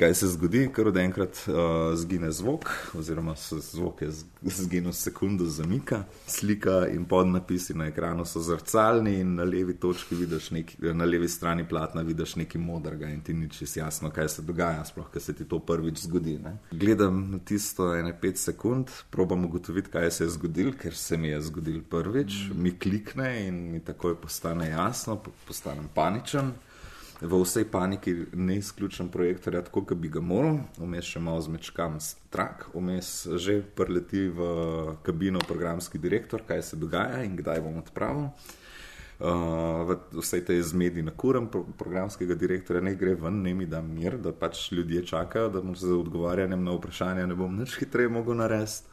kaj 0.00 0.14
se 0.14 0.28
zgodi, 0.28 0.62
ker 0.72 0.88
od 0.88 0.96
enkrat 0.96 1.42
uh, 1.48 1.54
zgine 1.98 2.30
zvok, 2.32 2.70
oziroma 2.96 3.34
se 3.36 3.58
zvok 3.60 4.02
je 4.02 4.08
zginil 4.42 4.92
sekundo 4.96 5.44
zamika, 5.44 6.04
slika 6.26 6.86
in 6.88 7.04
podnapisi 7.04 7.74
na 7.76 7.90
ekranu 7.90 8.24
so 8.24 8.40
zrcalni 8.40 9.18
in 9.20 9.34
na 9.34 9.44
levi 9.44 9.74
točki 9.76 10.16
vidiš 10.16 10.50
neki, 10.56 10.78
na 10.96 11.04
levi 11.04 11.28
strani 11.28 11.66
platna 11.68 12.02
vidiš 12.02 12.36
nekaj 12.40 12.60
modrega 12.60 13.10
in 13.12 13.20
ti 13.20 13.34
nič 13.34 13.60
jasno, 13.76 14.10
kaj 14.10 14.28
se 14.28 14.42
dogaja, 14.42 14.84
sploh, 14.88 15.10
ker 15.12 15.22
se 15.22 15.36
ti 15.36 15.44
to 15.44 15.58
prvič 15.58 16.06
zgodi. 16.06 16.38
Ne? 16.38 16.56
Gledam 16.72 17.40
tisto 17.44 17.92
ene 17.94 18.14
pet 18.20 18.40
sekund, 18.40 18.88
probam 19.10 19.44
ugotoviti, 19.44 19.92
kaj 19.92 20.10
se 20.10 20.24
je 20.24 20.30
zgodil, 20.38 20.72
ker 20.80 20.96
se 20.96 21.20
mi 21.20 21.28
je 21.28 21.42
zgodil 21.50 21.84
prvič, 21.90 22.40
mm. 22.48 22.62
mi 22.62 22.72
klikne 22.78 23.30
in 23.46 23.60
mi 23.74 23.84
takoj 23.84 24.16
postane 24.16 24.70
jasno, 24.70 25.20
postanem 25.46 25.92
paničen 25.94 26.54
v 27.20 27.42
vsej 27.42 27.64
paniki 27.68 28.14
ne 28.32 28.56
izključim 28.56 29.08
projektorja 29.08 29.62
tako, 29.62 29.84
kot 29.84 29.98
bi 29.98 30.08
ga 30.08 30.20
moral, 30.20 30.62
vmes 30.78 31.04
še 31.04 31.20
malo 31.20 31.40
zmečkam 31.44 31.98
strak, 32.00 32.70
vmes 32.74 33.28
že 33.36 33.60
preleti 33.62 34.28
v 34.28 34.48
kabino 35.04 35.42
programski 35.48 35.98
direktor, 35.98 36.42
kaj 36.48 36.62
se 36.62 36.80
dogaja 36.80 37.22
in 37.24 37.36
kdaj 37.36 37.60
bom 37.60 37.76
odpravil. 37.82 38.30
Uh, 39.20 39.84
v 39.84 39.98
vsej 40.16 40.46
tej 40.48 40.62
zmedi 40.64 41.02
na 41.04 41.12
kurem 41.12 41.50
pro, 41.52 41.60
programskega 41.76 42.32
direktorja 42.40 42.80
ne 42.80 42.94
gre 42.96 43.12
ven, 43.20 43.42
ne 43.44 43.52
mi 43.52 43.66
da 43.68 43.82
mir, 43.84 44.16
da 44.16 44.32
pač 44.32 44.70
ljudje 44.72 45.04
čakajo, 45.12 45.50
da 45.52 45.60
mu 45.60 45.76
z 45.76 45.92
odgovarjanjem 45.92 46.64
na 46.64 46.72
vprašanja 46.72 47.26
ne 47.28 47.36
bom 47.36 47.52
nič 47.52 47.76
hitreje 47.82 48.08
mogel 48.08 48.40
narediti. 48.40 48.88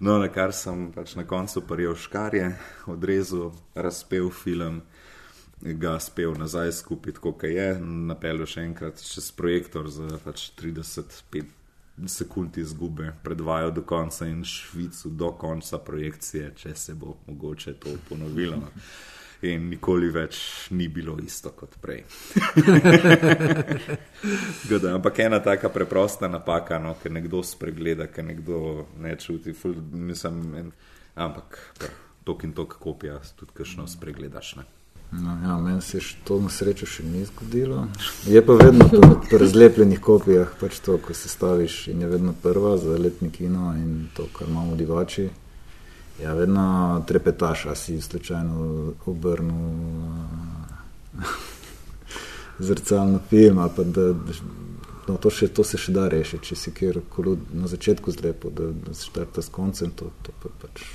No, 0.00 0.18
na 0.20 0.28
kar 0.28 0.52
sem 0.52 0.90
pač 0.92 1.14
na 1.16 1.24
koncu 1.24 1.64
prijel 1.64 1.96
škarje, 1.96 2.52
odrezal, 2.92 3.56
razpel 3.72 4.28
film 4.28 4.82
ga 5.60 5.98
spel 6.00 6.34
nazaj 6.38 6.72
skupaj, 6.72 7.12
kot 7.20 7.44
je, 7.44 7.74
napeljal 7.80 8.48
še 8.48 8.64
enkrat 8.64 9.02
čez 9.04 9.30
projektor 9.36 9.90
za 9.92 10.08
pač 10.24 10.50
35 10.60 11.56
sekund 12.08 12.56
izgube, 12.58 13.12
predvajal 13.24 13.74
do 13.76 13.84
konca 13.84 14.26
in 14.26 14.44
švicu 14.44 15.12
do 15.12 15.32
konca 15.36 15.78
projekcije, 15.78 16.54
če 16.56 16.74
se 16.74 16.94
bo 16.94 17.18
mogoče 17.26 17.74
to 17.80 17.96
ponovilo. 18.08 18.62
In 19.40 19.70
nikoli 19.72 20.10
več 20.12 20.36
ni 20.76 20.88
bilo 20.92 21.14
isto 21.24 21.52
kot 21.56 21.78
prej. 21.80 22.02
Gada, 24.70 24.94
ampak 24.98 25.22
ena 25.24 25.38
taka 25.40 25.70
preprosta 25.72 26.28
napaka, 26.28 26.76
no, 26.78 26.92
ker 27.00 27.12
nekdo 27.12 27.40
spregleda, 27.44 28.10
ker 28.12 28.26
nekdo 28.28 28.84
ne 29.00 29.14
čuti. 29.16 29.56
Ful, 29.56 29.78
mislim, 29.92 30.42
en, 30.60 30.68
ampak 31.16 31.56
tok 32.28 32.44
in 32.44 32.52
tok 32.52 32.76
kopija, 32.84 33.16
tudi 33.40 33.56
kajšno 33.62 33.88
spregledaš. 33.88 34.58
Ne. 34.60 34.68
No, 35.12 35.38
ja, 35.42 35.58
meni 35.58 35.82
se 35.82 35.98
to 36.24 36.38
na 36.40 36.48
srečo 36.48 36.86
še 36.86 37.02
ni 37.02 37.24
zgodilo. 37.26 37.88
Je 38.30 38.42
pa 38.46 38.54
vedno 38.54 38.86
pri 39.26 39.40
razlepljenih 39.42 39.98
kopijah, 40.00 40.52
pač 40.60 40.78
to, 40.86 40.98
ko 41.02 41.14
se 41.14 41.28
staviš 41.28 41.88
in 41.90 42.04
je 42.04 42.10
vedno 42.12 42.34
prva 42.42 42.76
za 42.78 42.94
letni 42.98 43.30
kino 43.30 43.72
in 43.74 44.06
to, 44.14 44.28
kar 44.36 44.48
imamo 44.48 44.78
divači. 44.78 45.26
Ja, 46.22 46.34
vedno 46.38 47.02
trepetaš, 47.08 47.66
a 47.66 47.74
si 47.74 48.00
slučajno 48.00 48.94
obrnil 49.10 49.66
zrcalno 52.70 53.18
film. 53.28 53.58
Da, 53.76 53.84
da, 53.84 54.08
no, 55.08 55.16
to, 55.16 55.30
še, 55.34 55.50
to 55.50 55.66
se 55.66 55.80
še 55.80 55.96
da 55.96 56.06
rešiti, 56.12 56.52
če 56.52 56.56
si 56.56 56.74
kjer 56.76 57.02
na 57.50 57.66
začetku 57.66 58.14
zlepo, 58.14 58.54
da, 58.54 58.70
da 58.70 58.94
se 58.94 59.10
štarta 59.10 59.42
s 59.42 59.50
koncem. 59.50 59.90
To, 59.98 60.12
to 60.22 60.36
pa 60.38 60.54
pač 60.62 60.86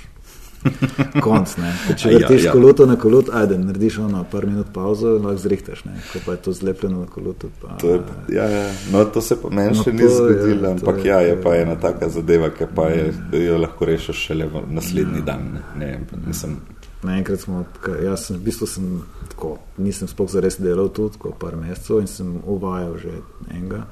konc. 1.22 1.56
Ne. 1.56 1.70
Če 1.96 2.10
Ja, 2.10 2.18
vrtiš 2.18 2.44
ja. 2.44 2.52
koluto 2.52 2.86
na 2.86 2.96
kolut, 2.96 3.30
ajde, 3.32 3.58
narediš 3.58 3.98
ono, 3.98 4.24
par 4.24 4.46
minut 4.46 4.66
pauzo, 4.72 5.12
lahko 5.14 5.36
zrihtaš. 5.38 5.84
Ne. 5.84 5.94
Ko 6.12 6.18
pa 6.26 6.32
je 6.32 6.38
to 6.38 6.52
zlepljeno 6.52 7.00
na 7.00 7.06
kolutu. 7.06 7.50
Pa, 7.62 7.76
To, 7.76 7.88
je, 7.88 8.00
ja, 8.30 8.44
ja. 8.46 8.64
No, 8.92 9.04
to 9.06 9.20
se 9.20 9.36
pa 9.36 9.48
meni 9.50 9.68
No, 9.68 9.74
še 9.76 9.84
to 9.84 9.92
ni 9.92 10.08
zgodilo, 10.10 10.62
to 10.62 10.70
ampak 10.70 10.98
je- 10.98 11.06
ja, 11.06 11.20
je 11.20 11.42
pa 11.42 11.56
ena 11.56 11.76
taka 11.76 12.08
zadeva, 12.08 12.50
ki 12.50 12.64
pa 12.74 12.88
je, 12.88 13.12
da 13.30 13.38
jo 13.38 13.58
lahko 13.58 13.84
rešiš 13.84 14.16
šele 14.18 14.48
naslednji 14.68 15.22
dan. 15.22 15.42
Ne, 15.76 15.86
ne, 15.86 16.00
mislim, 16.26 16.56
Naenkrat 17.02 17.40
smo, 17.40 17.64
jaz 18.02 18.24
sem, 18.24 18.36
v 18.36 18.42
bistvu 18.42 18.66
sem 18.66 18.84
tako, 19.28 19.50
nisem 19.78 20.08
sploh 20.08 20.26
zares 20.28 20.56
delal 20.58 20.88
tu, 20.88 21.08
tako 21.08 21.30
par 21.32 21.54
mesecev 21.54 22.00
in 22.00 22.06
sem 22.06 22.40
uvajal 22.42 22.96
že 22.98 23.12
enega. 23.50 23.84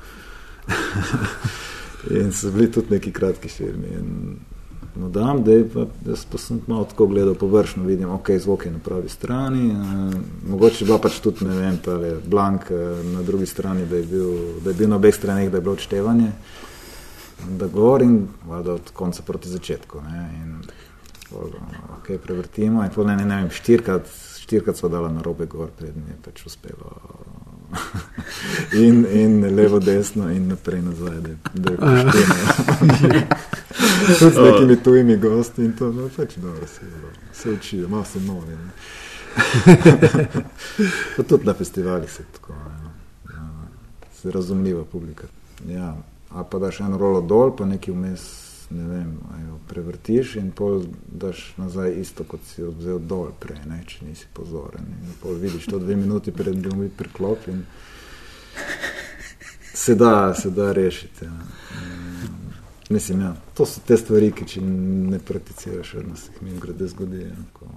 in 2.10 2.32
so 2.32 2.50
bili 2.50 2.70
tudi 2.70 2.86
neki 2.90 3.12
kratki 3.12 3.48
filmi. 3.48 3.86
In, 3.92 4.36
no, 4.96 5.08
dam, 5.08 5.42
da 5.44 5.52
je 5.52 5.68
pa, 5.68 5.86
jaz 6.06 6.24
pa 6.30 6.38
sem 6.38 6.60
malo 6.66 6.84
tako 6.84 7.06
gledal 7.06 7.34
površno, 7.34 7.84
vidim, 7.84 8.10
ok, 8.10 8.30
zvok 8.40 8.66
je 8.66 8.72
na 8.72 8.78
pravi 8.78 9.08
strani, 9.08 9.70
uh, 9.70 10.14
mogoče 10.50 10.84
bila 10.84 10.98
pač 10.98 11.18
tudi, 11.20 11.44
ne 11.44 11.58
vem, 11.58 11.78
ta 11.84 11.98
blank 12.26 12.70
uh, 12.70 13.04
na 13.14 13.22
drugi 13.22 13.46
strani, 13.46 13.86
da 13.86 13.96
je, 13.96 14.02
bil, 14.02 14.30
da 14.64 14.70
je 14.70 14.76
bil 14.78 14.88
na 14.88 14.96
obeh 14.96 15.14
straneh, 15.14 15.50
da 15.50 15.56
je 15.56 15.66
bilo 15.66 15.74
odštevanje. 15.74 16.30
Da 17.58 17.66
govorim, 17.66 18.28
valjda 18.46 18.72
od 18.72 18.90
konca 18.92 19.22
proti 19.22 19.48
začetku. 19.48 20.00
Ne, 20.00 20.28
in, 20.42 20.54
pol, 21.30 21.50
ok, 21.98 22.14
prevrtimo. 22.22 22.84
In 22.84 22.90
pol, 22.94 23.06
ne, 23.06 23.16
ne, 23.16 23.24
ne 23.24 23.42
vem, 23.42 23.50
štirikrat, 23.50 24.08
štirikrat 24.40 24.76
smo 24.76 24.88
dali 24.88 25.12
na 25.12 25.22
robe 25.22 25.46
gor, 25.46 25.68
prednji 25.78 26.14
je 26.14 26.20
pač 26.24 26.46
uspelo. 26.46 26.94
in, 28.86 29.04
in 29.10 29.56
levo, 29.56 29.80
desno, 29.82 30.30
in 30.30 30.48
naprej 30.48 30.82
nazaj, 30.82 31.20
da, 31.20 31.36
da 31.54 31.72
je 31.72 31.78
pošteno. 31.82 33.22
Tudi 34.06 34.34
z 34.34 34.40
nekimi 34.40 34.76
tujimi 34.76 35.16
gosti 35.16 35.64
in 35.64 35.72
to, 35.72 35.92
no, 35.92 36.08
pač 36.16 36.36
dobro 36.36 36.66
se, 36.66 36.80
se 37.32 37.50
učijo, 37.50 37.88
malo 37.88 38.04
so 38.04 38.20
novi. 38.20 38.56
tudi 41.28 41.46
na 41.46 41.54
festivalih 41.54 42.10
se 42.12 42.22
tako, 42.32 42.52
ja, 42.52 42.90
ja, 43.34 43.48
se 44.14 44.30
razumljiva 44.30 44.84
publika. 44.84 45.26
Ja, 45.68 45.96
a 46.30 46.44
pa 46.44 46.58
daš 46.58 46.80
eno 46.80 46.98
rolo 46.98 47.20
dol, 47.20 47.56
pa 47.56 47.66
nekaj 47.66 47.94
vmes, 47.94 48.22
ne 48.70 48.88
vem, 48.88 49.18
jo 49.46 49.58
prevrtiš 49.68 50.36
in 50.36 50.50
pol 50.50 50.84
daš 51.06 51.54
nazaj 51.56 52.00
isto, 52.00 52.24
kot 52.24 52.40
si 52.46 52.60
jo 52.60 52.72
vzel 52.78 52.98
dol 52.98 53.32
prej, 53.40 53.60
ne, 53.66 53.82
če 53.86 54.04
nisi 54.08 54.26
pozoren. 54.32 54.86
In 55.02 55.18
pol 55.22 55.38
vidiš 55.40 55.66
to 55.70 55.78
dve 55.78 55.96
minuti 55.96 56.32
pred 56.32 56.56
drugim 56.56 56.90
priklop 56.96 57.48
in 57.48 57.64
se 59.74 59.94
da, 59.94 60.34
se 60.34 60.50
da 60.50 60.72
rešiti. 60.72 61.24
Ja. 61.24 62.03
Mislim, 62.94 63.20
ja, 63.20 63.32
to 63.58 63.66
so 63.66 63.80
te 63.86 63.96
stvari, 63.98 64.28
ki 64.30 64.46
če 64.46 64.60
ne 64.62 65.18
prakticiraš, 65.18 65.94
vedno 65.98 66.14
se 66.16 66.30
jih 66.30 66.42
mi 66.46 66.60
grede 66.62 66.86
zgodi. 66.92 67.24
Ja, 67.26 67.40
ko- 67.56 67.72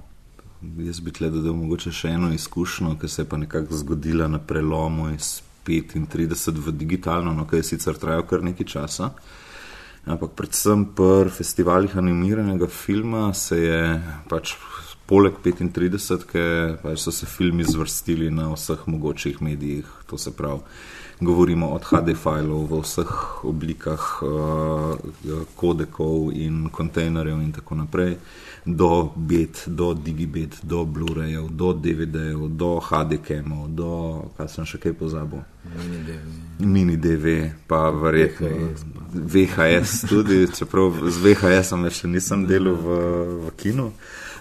jaz 0.85 0.99
bi 1.01 1.13
tle 1.15 1.31
dodal 1.33 1.55
mogoče 1.57 1.91
še 1.91 2.11
eno 2.13 2.29
izkušnjo, 2.35 2.95
ki 3.01 3.09
se 3.09 3.23
je 3.23 3.29
pa 3.29 3.37
nekako 3.41 3.77
zgodila 3.81 4.27
na 4.29 4.37
prelomu 4.39 5.09
iz 5.15 5.39
35 5.65 6.61
v 6.67 6.71
digitalno, 6.71 7.33
no, 7.33 7.47
ki 7.49 7.59
je 7.63 7.69
sicer 7.73 7.97
trajal 7.97 8.27
kar 8.29 8.45
nekaj 8.45 8.69
časa. 8.75 9.09
Ampak 10.07 10.37
predvsem 10.39 10.85
pri 10.95 11.33
festivalih 11.33 11.97
animiranega 11.99 12.69
filma 12.71 13.33
se 13.35 13.57
je 13.59 13.81
pač 14.29 14.53
poleg 15.09 15.41
35, 15.43 16.27
ki 16.29 16.45
pač 16.83 17.01
so 17.03 17.11
se 17.11 17.25
filmi 17.25 17.65
zvrstili 17.67 18.29
na 18.31 18.51
vseh 18.53 18.85
mogočih 18.87 19.41
medijih, 19.41 19.89
to 20.07 20.17
se 20.17 20.31
pravi. 20.31 20.61
Govorimo 21.19 21.71
od 21.73 21.81
HD-filov 21.81 22.67
v 22.69 22.81
vseh 22.85 23.13
oblikah 23.43 24.21
uh, 24.21 24.93
kodekov 25.57 26.29
in 26.37 26.69
kontejnerjev 26.69 27.41
in 27.41 27.51
tako 27.51 27.75
naprej, 27.75 28.17
do 28.65 29.09
BET, 29.15 29.63
do 29.65 29.93
DigiBet, 29.93 30.59
do 30.63 30.85
Blu-rayev, 30.85 31.49
do 31.49 31.73
DVD-jev, 31.73 32.47
do 32.53 32.77
HD-kemov, 32.77 33.71
do, 33.73 33.91
kaj 34.37 34.49
sem 34.51 34.67
še 34.67 34.77
kaj 34.83 34.93
pozabil, 34.99 35.41
mini 36.59 36.99
DV, 37.01 37.35
pa 37.65 37.87
verjetno 37.89 38.51
VHS 39.13 40.05
tudi, 40.11 40.43
čeprav 40.53 41.01
z 41.07 41.17
VHS-om 41.23 41.87
še 41.89 42.11
nisem 42.11 42.45
delal 42.45 42.77
v, 42.77 43.01
v 43.47 43.55
kinu. 43.57 43.89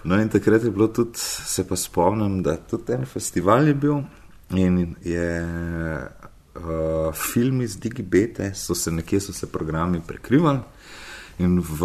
No 0.05 0.21
in 0.21 0.29
takrat 0.29 0.67
je 0.67 0.71
bilo 0.71 0.91
tudi, 0.93 1.19
se 1.19 1.65
pa 1.65 1.77
spomnim, 1.79 2.43
da 2.43 2.59
tudi 2.61 2.99
en 2.99 3.07
festival 3.09 3.67
je 3.67 3.75
bil 3.75 4.03
in 4.55 4.95
je 5.03 5.27
uh, 6.57 7.14
filmi 7.14 7.66
z 7.66 7.79
DigiBete, 7.79 8.55
so 8.55 8.75
se 8.75 8.90
nekje 8.90 9.21
so 9.21 9.33
se 9.33 9.47
programi 9.47 10.01
prekrivali. 10.07 10.61
In 11.38 11.61
v 11.61 11.81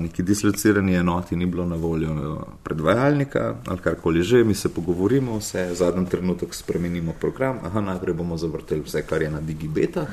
neki 0.00 0.22
dislocirani 0.22 0.94
enoti 0.94 1.36
ni 1.36 1.46
bilo 1.46 1.64
na 1.64 1.76
voljo 1.76 2.10
eh, 2.12 2.52
predvajalnika 2.62 3.54
ali 3.66 3.78
karkoli 3.78 4.22
že, 4.22 4.44
mi 4.44 4.54
se 4.54 4.68
pogovorimo, 4.68 5.38
vse 5.38 5.70
v 5.70 5.74
zadnjem 5.74 6.06
trenutku 6.06 6.52
spremenimo 6.52 7.14
program. 7.20 7.58
Aha, 7.64 7.80
najprej 7.80 8.14
bomo 8.14 8.36
zavrteli 8.36 8.84
vse, 8.84 9.02
kar 9.08 9.22
je 9.22 9.30
na 9.30 9.40
digibetah, 9.40 10.08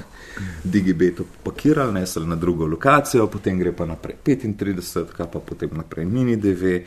digibeto 0.64 1.26
pakirali, 1.44 2.00
nesli 2.00 2.28
na 2.28 2.36
drugo 2.36 2.68
lokacijo, 2.68 3.28
potem 3.28 3.60
gre 3.60 3.76
pa 3.76 3.86
naprej 3.86 4.16
35, 4.24 5.12
kaj 5.18 5.28
pa 5.32 5.40
potem 5.40 5.70
naprej 5.76 6.06
mini 6.06 6.38
DV. 6.38 6.80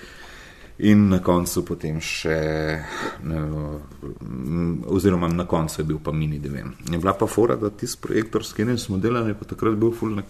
In 0.82 1.08
na 1.10 1.18
koncu 1.20 1.62
potem 1.68 1.98
še, 2.00 2.36
ne, 3.28 3.40
oziroma 4.88 5.28
na 5.28 5.44
koncu 5.48 5.80
je 5.80 5.86
bil 5.88 5.98
pa 6.00 6.12
mini 6.12 6.38
DV. 6.40 6.62
Je 6.88 6.98
bila 6.98 7.12
pa 7.12 7.28
fora, 7.28 7.56
da 7.60 7.68
projektor, 8.00 8.44
s 8.44 8.56
katerim 8.56 8.78
smo 8.78 8.96
delali, 8.98 9.34
pa 9.34 9.44
takrat 9.44 9.76
bil 9.76 9.92
full, 9.92 10.22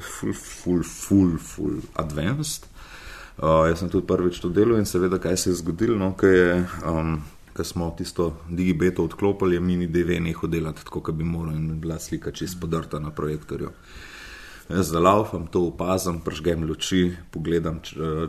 full, 0.00 0.34
full, 0.34 0.84
full, 0.84 1.36
full 1.38 1.80
advanced. 1.96 2.68
Uh, 3.40 3.70
jaz 3.70 3.80
sem 3.80 3.88
tudi 3.88 4.04
prvič 4.06 4.42
to 4.42 4.50
delal 4.52 4.76
in 4.76 4.84
seveda, 4.84 5.16
kaj 5.16 5.36
se 5.36 5.50
je 5.50 5.60
zgodilo, 5.62 5.96
no, 5.96 6.12
je. 6.20 6.64
Um, 6.84 7.20
smo 7.64 7.90
tisto 7.98 8.36
digibeto 8.48 9.04
odklopili, 9.04 9.56
je 9.56 9.60
mini 9.60 9.86
DV 9.86 10.20
nehal 10.20 10.48
delati 10.48 10.84
tako, 10.84 11.00
kot 11.00 11.14
bi 11.14 11.24
moral, 11.24 11.56
in 11.56 11.68
je 11.68 11.74
bila 11.74 11.98
slika 11.98 12.30
čist 12.30 12.60
podrta 12.60 12.98
na 12.98 13.10
projektorju. 13.10 13.70
Jaz 14.70 14.90
zalaufam, 14.90 15.46
to 15.46 15.64
opazim, 15.66 16.20
pržgem 16.20 16.62
luči, 16.68 17.16
pogledam 17.30 17.80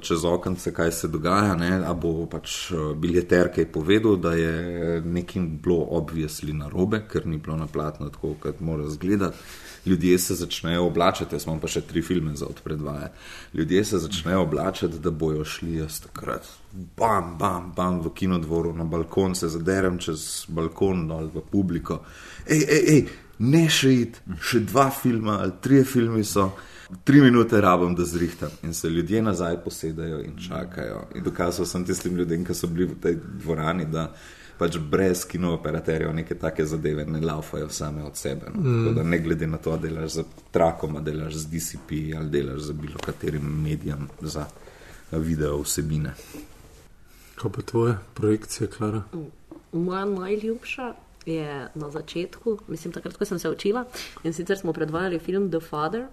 čez 0.01 0.23
okence, 0.25 0.73
kaj 0.73 0.91
se 0.91 1.07
dogaja. 1.07 1.55
Ne, 1.55 1.69
a 1.85 1.93
bo 1.93 2.25
pač 2.25 2.71
eh, 2.71 2.79
biljeter 2.97 3.51
kaj 3.53 3.67
povedal, 3.71 4.15
da 4.17 4.33
je 4.33 5.01
nekaj 5.05 5.43
bilo 5.61 5.85
obvisli 5.99 6.53
na 6.53 6.69
robe, 6.69 7.03
ker 7.11 7.27
ni 7.27 7.37
bilo 7.37 7.57
na 7.57 7.67
platno 7.67 8.09
tako, 8.09 8.33
kot 8.41 8.59
mora 8.59 8.87
izgledati. 8.89 9.37
Ljudje 9.85 10.17
se 10.19 10.35
začnejo 10.35 10.85
oblačiti, 10.85 11.35
jaz 11.35 11.45
imam 11.45 11.59
pa 11.59 11.69
še 11.69 11.81
tri 11.81 12.01
filme 12.01 12.35
za 12.35 12.45
odpredvaje. 12.45 13.11
Ljudje 13.53 13.85
se 13.85 13.99
začnejo 13.99 14.41
oblačiti, 14.41 14.99
da 14.99 15.11
bojo 15.11 15.45
šli 15.45 15.77
jaz 15.77 15.99
takrat. 16.01 16.49
Bam, 16.97 17.35
bam, 17.37 17.73
bam 17.75 18.01
v 18.01 18.13
kinodvoru 18.17 18.73
na 18.73 18.85
balkon, 18.85 19.35
se 19.35 19.49
zaderem 19.49 19.97
čez 20.01 20.45
balkon 20.49 21.07
dol 21.09 21.29
v 21.33 21.41
publiko. 21.51 22.01
Ej, 22.45 22.61
ej, 22.61 22.83
ej, 22.93 23.01
ne 23.41 23.63
še 23.69 23.93
id, 23.93 24.19
še 24.41 24.61
dva 24.69 24.89
filma 24.93 25.39
ali 25.41 25.57
trije 25.61 25.87
filmi 25.95 26.23
so. 26.23 26.51
Tri 27.07 27.21
minute 27.23 27.55
rabim, 27.63 27.93
da 27.95 28.03
zrihtam 28.03 28.51
in 28.67 28.73
se 28.75 28.89
ljudje 28.91 29.21
nazaj 29.23 29.61
posedajo 29.63 30.17
in 30.25 30.33
čakajo. 30.47 31.05
In 31.15 31.23
dokazal 31.23 31.65
sem 31.65 31.85
tistim 31.87 32.17
ljudem, 32.19 32.43
ki 32.43 32.53
so 32.53 32.67
bili 32.67 32.89
v 32.89 32.97
tej 32.99 33.15
dvorani, 33.39 33.85
da 33.87 34.09
pač 34.59 34.75
brez 34.77 35.23
kinooperaterjev 35.25 36.11
neke 36.13 36.35
take 36.35 36.65
zadeve 36.67 37.05
ne 37.07 37.21
laufajo 37.23 37.69
same 37.69 38.03
od 38.03 38.17
sebe. 38.19 38.51
No. 38.53 38.61
Mm. 38.61 38.95
Da 38.95 39.03
ne 39.03 39.19
glede 39.23 39.47
na 39.47 39.57
to, 39.57 39.71
ali 39.71 39.87
delaš 39.87 40.17
za 40.19 40.23
trakom, 40.51 40.99
delaš 41.03 41.39
z 41.45 41.51
DCP 41.53 42.01
ali 42.17 42.29
delaš 42.29 42.67
za 42.67 42.73
bilo 42.73 42.99
katerim 43.05 43.47
medijem 43.63 44.09
za 44.21 44.45
video 45.11 45.61
vsebine. 45.63 46.13
Kaj 47.39 47.51
pa 47.51 47.61
tvoje 47.61 47.95
projekcije, 48.13 48.67
Klara? 48.67 49.01
Moja 49.71 50.05
najljubša 50.05 50.93
je 51.25 51.69
na 51.75 51.89
začetku, 51.89 52.59
mislim, 52.67 52.93
takrat, 52.93 53.17
ko 53.17 53.25
sem 53.25 53.39
se 53.39 53.49
učila 53.49 53.85
in 54.23 54.33
sicer 54.33 54.57
smo 54.57 54.73
predvajali 54.73 55.19
film 55.19 55.51
The 55.51 55.59
Father. 55.59 56.07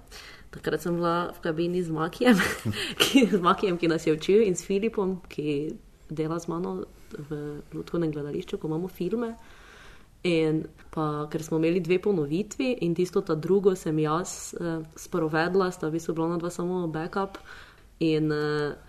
Takrat 0.50 0.82
sem 0.82 0.96
bila 0.96 1.32
v 1.32 1.40
kabini 1.40 1.82
z 1.82 1.92
Makijem, 1.92 2.36
ki, 3.00 3.26
z 3.32 3.40
Makijem, 3.40 3.76
ki 3.78 3.88
nas 3.88 4.06
je 4.06 4.12
učil, 4.12 4.42
in 4.42 4.56
s 4.56 4.64
Filipom, 4.64 5.20
ki 5.28 5.76
dela 6.08 6.38
z 6.40 6.48
mano 6.48 6.84
v 7.12 7.60
Ludkovnem 7.72 8.12
gledališču, 8.12 8.58
ko 8.58 8.68
imamo 8.68 8.88
filme. 8.88 9.34
In 10.24 10.64
pa, 10.90 11.28
ker 11.30 11.44
smo 11.44 11.60
imeli 11.60 11.80
dve 11.80 12.00
ponovitvi, 12.02 12.78
in 12.80 12.94
tisto, 12.94 13.20
ta 13.20 13.34
drugo, 13.34 13.74
sem 13.76 13.98
jaz 13.98 14.54
eh, 14.56 14.80
sprovedla, 14.96 15.70
sta 15.70 15.88
v 15.88 15.98
bistvu 15.98 16.16
bila 16.16 16.32
na 16.32 16.40
dva 16.40 16.50
samo 16.50 16.86
backup. 16.88 17.38
In 18.00 18.32
eh, 18.32 18.87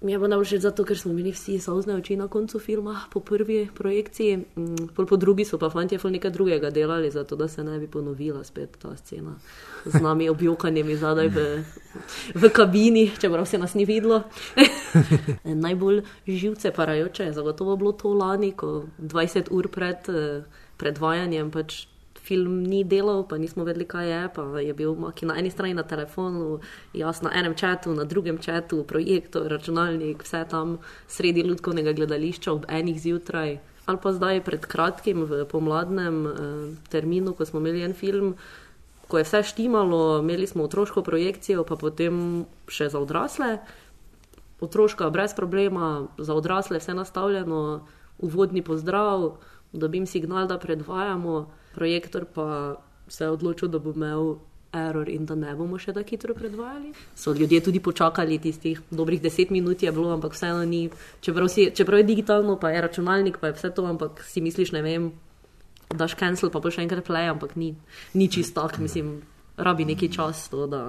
mi 0.00 0.12
je 0.12 0.18
bilo 0.18 0.28
najbolj 0.28 0.44
všeč 0.44 0.60
zato, 0.60 0.84
ker 0.84 0.98
smo 0.98 1.12
imeli 1.12 1.32
vsi 1.32 1.58
sozne 1.60 1.94
oči 1.96 2.16
na 2.16 2.28
koncu 2.28 2.58
filma, 2.58 3.00
po 3.10 3.20
prvi 3.20 3.68
projekciji, 3.74 4.36
mm, 4.36 4.88
pol 4.94 5.06
po 5.06 5.16
drugi 5.16 5.44
so 5.44 5.58
pa 5.58 5.70
fanti 5.70 5.98
ful 5.98 6.12
nekaj 6.12 6.30
drugega 6.30 6.70
delali, 6.70 7.10
zato 7.10 7.36
da 7.36 7.48
se 7.48 7.64
ne 7.64 7.78
bi 7.78 7.88
ponovila 7.88 8.44
spet 8.44 8.76
ta 8.82 8.96
scena 8.96 9.34
z 9.84 10.00
nami 10.00 10.28
objokanjem 10.34 10.96
zadaj 10.96 11.28
v, 11.28 11.64
v 12.34 12.50
kabini, 12.52 13.10
čeprav 13.20 13.46
se 13.46 13.58
nas 13.58 13.74
ni 13.74 13.84
videlo. 13.84 14.22
Najbolj 15.44 16.02
živce 16.26 16.70
parajoče 16.70 17.24
je 17.24 17.32
zagotovo 17.32 17.76
bilo 17.76 17.92
to 17.92 18.12
lani, 18.12 18.52
ko 18.52 18.84
20 18.98 19.48
ur 19.50 19.68
pred 19.68 20.08
eh, 20.08 20.44
predvajanjem. 20.76 21.50
Pač 21.50 21.86
film 22.26 22.62
ni 22.66 22.82
delal, 22.84 23.22
pa 23.28 23.38
nismo 23.38 23.64
vedeli, 23.64 23.86
kaj 23.86 24.10
je. 24.10 24.22
Pa 24.34 24.42
je 24.60 24.74
bil 24.74 24.94
Maki 24.98 25.26
na 25.26 25.38
eni 25.38 25.50
strani 25.50 25.74
na 25.74 25.86
telefonu, 25.86 26.58
jaz 26.94 27.22
na 27.22 27.30
enem 27.34 27.54
čatu, 27.54 27.94
na 27.94 28.04
drugem 28.04 28.38
čatu, 28.42 28.82
projektor, 28.84 29.46
računalnik, 29.50 30.26
vse 30.26 30.44
tam 30.50 30.78
sredi 31.08 31.46
ljudkovnega 31.46 31.92
gledališča 31.92 32.52
ob 32.52 32.66
enih 32.68 33.00
zjutraj. 33.00 33.58
Ali 33.86 33.98
pa 34.02 34.12
zdaj 34.12 34.42
pred 34.42 34.66
kratkim 34.66 35.22
v 35.24 35.44
pomladnem 35.46 36.26
eh, 36.26 36.34
terminu, 36.90 37.34
ko 37.38 37.46
smo 37.46 37.62
imeli 37.62 37.84
en 37.86 37.94
film, 37.94 38.34
ko 39.06 39.18
je 39.18 39.24
vse 39.24 39.42
štimalo, 39.46 40.18
imeli 40.18 40.46
smo 40.46 40.66
otroško 40.66 41.02
projekcijo, 41.06 41.62
pa 41.64 41.78
potem 41.78 42.46
še 42.66 42.90
za 42.90 42.98
odrasle. 42.98 43.60
Otroška 44.60 45.10
brez 45.14 45.36
problema, 45.36 46.08
za 46.18 46.34
odrasle 46.34 46.82
vse 46.82 46.96
nastavljeno, 46.98 47.86
uvodni 48.18 48.64
pozdrav, 48.66 49.36
dobim 49.72 50.06
signal, 50.06 50.48
da 50.50 50.58
predvajamo 50.58 51.46
projektor 51.76 52.24
pa 52.34 52.48
se 53.08 53.24
je 53.24 53.30
odločil, 53.30 53.68
da 53.68 53.78
bo 53.78 53.92
imel 53.94 54.36
error 54.76 55.08
in 55.08 55.26
da 55.26 55.34
ne 55.34 55.54
bomo 55.56 55.78
še 55.78 55.94
tako 55.96 56.10
hitro 56.10 56.34
predvajali. 56.34 56.92
So 57.16 57.32
ljudje 57.32 57.62
tudi 57.68 57.80
počakali 57.80 58.38
tistih 58.42 58.80
dobrih 58.90 59.22
deset 59.22 59.50
minut, 59.50 59.82
je 59.82 59.92
bilo, 59.92 60.10
ampak 60.14 60.34
vseeno 60.36 60.64
ni. 60.64 60.88
Čeprav, 61.20 61.48
si, 61.52 61.70
čeprav 61.74 62.02
je 62.02 62.08
digitalno, 62.10 62.58
pa 62.60 62.74
je 62.74 62.82
računalnik, 62.88 63.38
pa 63.40 63.50
je 63.50 63.56
vse 63.60 63.70
to, 63.76 63.86
ampak 63.86 64.24
si 64.26 64.42
misliš, 64.44 64.72
ne 64.76 64.82
vem, 64.82 65.12
daš 65.94 66.16
cancel, 66.18 66.50
pa 66.50 66.60
bo 66.60 66.72
še 66.72 66.84
enkrat 66.84 67.06
play, 67.06 67.30
ampak 67.30 67.56
ni, 67.56 67.72
ni 68.14 68.28
čisto 68.32 68.60
tak, 68.66 68.80
mislim, 68.82 69.20
rabi 69.56 69.86
neki 69.88 70.10
čas 70.12 70.48
to, 70.52 70.66
da, 70.66 70.82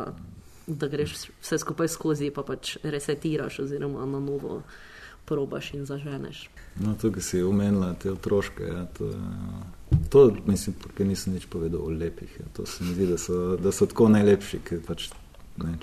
da 0.68 0.92
greš 0.92 1.30
vse 1.42 1.62
skupaj 1.62 1.92
skozi, 1.94 2.32
pa 2.34 2.44
pač 2.48 2.78
resetiraš 2.84 3.62
oziroma 3.68 4.06
na 4.06 4.20
novo 4.20 4.62
probaš 5.28 5.74
in 5.76 5.86
zaženeš. 5.86 6.48
No, 6.80 6.96
tukaj 6.96 7.24
si 7.24 7.44
omenila 7.44 7.94
te 8.00 8.12
otroške. 8.12 8.64
Ja, 8.64 8.86
to, 8.98 9.12
to 10.10 10.32
mislim, 10.46 10.76
da 10.98 11.04
nisem 11.04 11.34
nič 11.34 11.46
povedal 11.46 11.82
o 11.82 11.90
lepih. 11.90 12.38
Ja. 12.40 12.46
To 12.54 12.66
se 12.66 12.84
mi 12.84 12.94
zdi, 12.94 13.08
da 13.08 13.18
so, 13.18 13.58
da 13.58 13.72
so 13.72 13.86
tako 13.86 14.10
najlepši, 14.10 14.60
ker 14.64 14.82
pač, 14.88 15.10
ne, 15.58 15.78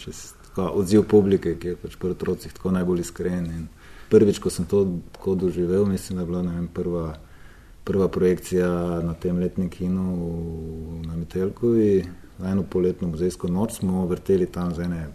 tako, 0.47 0.69
odziv 0.81 1.07
publike, 1.09 1.57
ki 1.59 1.75
je 1.75 1.77
pač 1.77 1.97
pri 2.01 2.15
otrocih 2.15 2.53
tako 2.53 2.75
najbolj 2.75 3.01
iskren. 3.01 3.47
In 3.47 3.67
prvič, 4.11 4.39
ko 4.39 4.51
sem 4.51 4.67
to 4.67 4.85
tako 5.13 5.35
doživel, 5.35 5.87
mislim, 5.87 6.19
da 6.19 6.23
je 6.23 6.27
bila 6.27 6.43
vem, 6.43 6.69
prva, 6.69 7.15
prva 7.85 8.09
projekcija 8.09 8.69
na 9.05 9.15
tem 9.15 9.39
letnem 9.39 9.71
kinu 9.71 10.07
v, 10.15 11.07
na 11.07 11.17
Metelku. 11.17 11.75
Eno 12.45 12.65
poletno 12.67 13.09
muzejsko 13.09 13.49
noč 13.49 13.79
smo 13.79 14.07
vrteli 14.11 14.47
tam 14.47 14.75
z 14.75 14.89
ene 14.89 15.07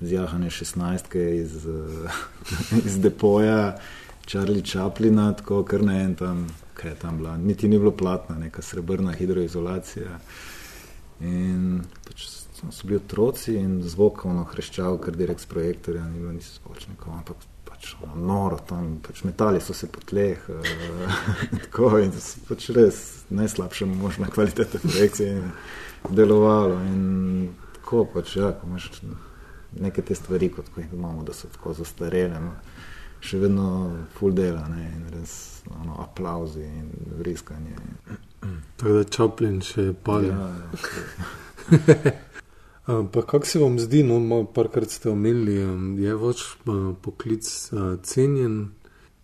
zjahane 0.00 0.50
šestnajstke 0.50 1.36
iz, 1.36 1.66
iz 2.86 2.98
depoja, 2.98 3.76
Charlie 4.26 4.62
Chaplina, 4.62 5.32
tako 5.36 5.64
kar 5.64 5.82
ne 5.82 6.02
en 6.04 6.14
tam, 6.14 6.46
kaj 6.80 6.90
je 6.94 6.98
tam 7.02 7.20
bila. 7.20 7.36
Niti 7.36 7.68
ni 7.68 7.78
bilo 7.78 7.92
platna, 7.92 8.38
neka 8.38 8.62
srebrna 8.62 9.12
hidroizolacija. 9.12 10.18
In 11.20 11.82
pač 12.06 12.26
so 12.70 12.86
bili 12.86 12.96
otroci 12.96 13.54
in 13.60 13.80
zvok, 13.84 14.24
ono 14.24 14.44
hreščal, 14.48 14.98
kar 15.00 15.16
direkt 15.16 15.44
s 15.44 15.48
projektorja, 15.50 16.04
ni 16.08 16.20
bilo 16.20 16.32
niso 16.32 16.54
spočnikov, 16.56 17.12
ampak 17.18 17.48
pač 17.68 17.94
noro 18.16 18.58
tam, 18.68 18.98
pač 19.04 19.22
metali 19.24 19.60
so 19.60 19.76
se 19.76 19.88
po 19.88 20.00
tleh. 20.04 20.40
Uh, 20.50 21.58
tako 21.64 21.98
in 22.00 22.12
so 22.12 22.40
pač 22.48 22.70
res 22.76 22.96
najslabša 23.30 23.86
možna 23.88 24.28
kvaliteta 24.32 24.80
projekcije 24.82 25.36
in 25.40 25.50
delovalo. 26.16 26.80
In 26.88 27.50
tako 27.78 28.04
pač, 28.14 28.36
ja, 28.36 28.52
ko 28.56 28.68
imaš 28.68 28.90
neke 29.80 30.02
te 30.02 30.14
stvari, 30.14 30.50
kot 30.52 30.72
imamo, 30.92 31.24
da 31.24 31.36
so 31.36 31.48
tako 31.52 31.72
zastarele, 31.78 32.40
no, 32.40 32.56
še 33.20 33.38
vedno 33.38 33.66
full 34.16 34.34
dela 34.34 34.64
ne, 34.68 34.86
in 34.96 35.04
res 35.14 35.62
ono, 35.70 36.00
aplauzi 36.02 36.64
in 36.64 36.88
vriskanje. 37.18 37.76
Tako 38.76 38.96
da 38.96 39.04
čopljen 39.04 39.60
še 39.64 39.92
pali. 40.04 40.32
Ja, 40.32 40.48
ja, 41.70 42.16
Pa 43.12 43.22
kako 43.22 43.46
se 43.46 43.58
vam 43.58 43.78
zdi, 43.78 44.02
no, 44.02 44.44
parkrat 44.54 44.90
ste 44.90 45.10
omenili, 45.10 45.54
je 46.02 46.14
vaš 46.14 46.40
poklic 47.02 47.46
cenjen, 48.02 48.56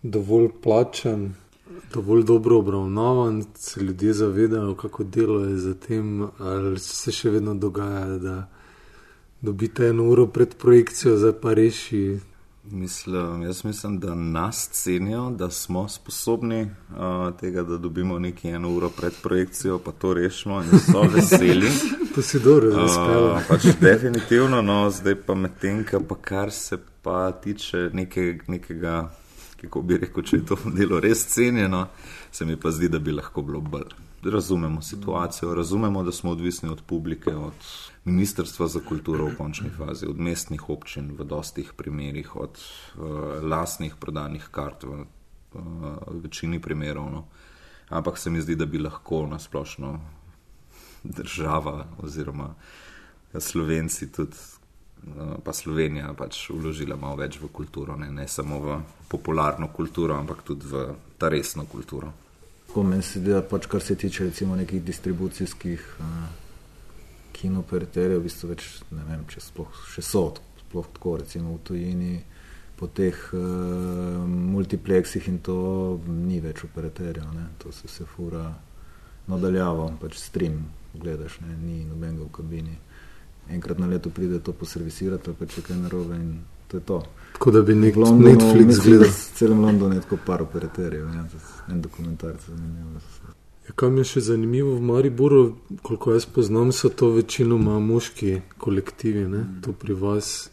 dovolj 0.03 0.49
plačan, 0.63 1.33
dovolj 1.93 2.23
dobro 2.23 2.57
obravnavan, 2.57 3.43
se 3.55 3.81
ljudje 3.81 4.13
zavedajo, 4.13 4.75
kako 4.75 5.03
delo 5.03 5.39
je 5.45 5.57
za 5.57 5.73
tem, 5.73 6.29
ali 6.39 6.79
se 6.79 7.11
še 7.11 7.29
vedno 7.29 7.55
dogaja, 7.55 8.17
da 8.17 8.37
dobite 9.41 9.87
eno 9.87 10.07
uro 10.09 10.27
pred 10.27 10.55
projekcijo, 10.55 11.17
zdaj 11.17 11.33
pa 11.41 11.53
reši. 11.53 12.19
Mislim, 12.71 13.41
jaz 13.41 13.63
mislim, 13.63 13.99
da 13.99 14.15
nas 14.15 14.69
cenijo, 14.71 15.29
da 15.29 15.49
smo 15.49 15.89
sposobni 15.89 16.61
uh, 16.61 17.39
tega, 17.39 17.63
da 17.63 17.77
dobimo 17.77 18.19
nekaj 18.19 18.51
eno 18.51 18.69
uro 18.69 18.89
pred 18.89 19.13
projekcijo, 19.23 19.79
pa 19.79 19.91
to 19.91 20.13
rešimo 20.13 20.61
in 20.61 20.79
so 20.79 21.01
veseli. 21.15 21.67
to 22.15 22.21
si 22.21 22.39
dobro 22.39 22.69
razumel. 22.69 23.25
Uh, 23.25 23.41
pač 23.47 23.65
definitivno, 23.81 24.61
no, 24.61 24.89
zdaj 24.89 25.15
pa 25.15 25.35
medtem, 25.35 25.85
pa 26.09 26.15
kar 26.15 26.51
se 26.51 26.77
pa 27.01 27.31
tiče 27.31 27.89
neke, 27.93 28.39
nekega, 28.47 29.11
kako 29.61 29.81
bi 29.81 29.97
rekel, 29.97 30.23
če 30.23 30.37
je 30.37 30.45
to 30.45 30.57
delo 30.65 30.99
res 30.99 31.25
cenjeno, 31.27 31.87
se 32.31 32.45
mi 32.45 32.59
pa 32.59 32.71
zdi, 32.71 32.89
da 32.89 32.99
bi 32.99 33.11
lahko 33.11 33.41
bilo 33.41 33.61
bolj. 33.61 33.95
Razumemo 34.23 34.81
situacijo, 34.81 35.55
razumemo, 35.55 36.03
da 36.03 36.11
smo 36.11 36.31
odvisni 36.31 36.69
od 36.69 36.81
publike, 36.81 37.35
od 37.35 37.53
Ministrstva 38.07 38.67
za 38.71 38.79
kulturo 38.79 39.27
v 39.27 39.35
končni 39.35 39.69
fazi, 39.69 40.07
od 40.07 40.19
mestnih 40.19 40.69
občin 40.71 41.11
v 41.11 41.27
dostih 41.27 41.73
primerjih, 41.75 42.35
od 42.35 42.55
uh, 42.55 43.43
lastnih 43.43 43.97
prodanih 43.99 44.47
kart 44.51 44.87
v 44.87 45.03
uh, 45.03 45.05
večini 46.23 46.61
primerov. 46.63 47.11
No. 47.11 47.25
Ampak 47.89 48.17
se 48.17 48.29
mi 48.29 48.41
zdi, 48.41 48.55
da 48.55 48.65
bi 48.65 48.79
lahko 48.79 49.25
nasplošno 49.27 49.99
država 51.03 51.85
oziroma 51.99 52.55
Slovenci 53.39 54.11
tudi. 54.11 54.37
Eh, 54.97 55.37
pa 55.43 55.53
Slovenija 55.53 56.09
pač 56.17 56.49
vložila 56.49 56.95
malo 56.97 57.19
več 57.21 57.37
v 57.39 57.47
kulturo, 57.53 57.95
ne, 57.95 58.09
ne 58.11 58.25
samo 58.27 58.57
v 58.59 58.77
popularno 59.07 59.69
kulturo, 59.69 60.17
ampak 60.17 60.41
tudi 60.43 60.65
v 60.65 60.87
ta 61.21 61.29
resno 61.29 61.67
kulturo. 61.69 62.11
Ko 62.73 62.83
meni 62.83 63.05
se 63.05 63.21
zdi, 63.21 63.31
da 63.31 63.43
pač 63.45 63.69
kar 63.69 63.81
se 63.81 63.95
tiče 63.95 64.31
recimo 64.31 64.55
nekih 64.55 64.81
distribucijskih 64.83 65.85
uh, 65.99 66.46
kinoperaterjev, 67.37 68.19
v 68.19 68.27
bistvu 68.27 68.49
več 68.51 68.67
ne 68.91 69.05
vem, 69.07 69.23
če 69.29 69.43
sploh 69.43 69.83
še 69.93 70.03
so, 70.05 70.23
sploh 70.63 70.89
tako 70.95 71.17
recimo 71.21 71.55
v 71.55 71.63
tujini, 71.69 72.15
po 72.77 72.89
teh 72.93 73.17
uh, 73.33 73.41
multiplexih 74.27 75.27
in 75.31 75.39
to 75.45 75.57
ni 76.07 76.41
več 76.41 76.63
operaterjev, 76.67 77.29
ne? 77.33 77.47
to 77.61 77.73
se 77.73 77.89
vse 77.89 78.05
fura 78.05 78.45
nadaljavo, 79.27 79.89
pač 80.01 80.19
stream 80.21 80.59
gledaš, 80.93 81.39
ne? 81.45 81.55
ni 81.57 81.79
nobenega 81.85 82.27
v 82.27 82.33
kabini. 82.37 82.77
Enkrat 83.49 83.79
na 83.79 83.87
leto 83.89 84.11
pride 84.13 84.43
to 84.43 84.53
poservisirati, 84.53 85.33
pa 85.39 85.47
če 85.49 85.63
kaj 85.65 85.79
narobe 85.79 86.19
in 86.19 86.37
to 86.67 86.77
je 86.77 86.83
to. 86.83 86.99
Tako 87.33 87.51
da 87.51 87.61
bi 87.61 87.75
nek 87.75 87.95
Londonu, 87.95 88.29
Netflix 88.29 88.83
gledal. 88.83 89.09
V 89.09 89.37
celem 89.39 89.63
Londonu 89.63 89.95
je 89.95 90.03
tako 90.05 90.19
par 90.25 90.43
operaterjev, 90.43 91.09
ja? 91.15 91.25
en 91.71 91.81
dokumentarc 91.81 92.45
zanimiv. 92.49 93.26
Ja, 93.67 93.73
kaj 93.75 93.89
mi 93.91 93.99
je 93.99 94.11
še 94.13 94.21
zanimivo 94.29 94.75
v 94.77 94.81
Mariboru, 94.81 95.41
koliko 95.83 96.13
jaz 96.15 96.25
poznam, 96.25 96.71
so 96.71 96.89
to 96.89 97.09
večinoma 97.11 97.79
moški 97.83 98.37
kolektivi, 98.57 99.25
ne? 99.27 99.43
Mm. 99.43 99.61
tu 99.61 99.73
pri 99.73 99.93
vas 99.93 100.49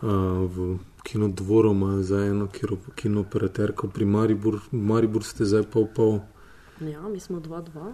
uh, 0.00 0.08
v 0.48 0.78
kinodvoru 1.04 1.74
imajo 1.76 2.02
za 2.02 2.22
eno 2.24 2.48
kinooperaterko, 2.96 3.88
pri 3.88 4.04
Maribor, 4.04 4.60
Maribor 4.72 5.24
ste 5.24 5.44
zdaj 5.44 5.66
pol 5.72 5.86
pol. 5.94 6.20
Ja, 6.80 7.04
mi 7.08 7.20
smo 7.20 7.40
dva, 7.40 7.60
dva, 7.60 7.92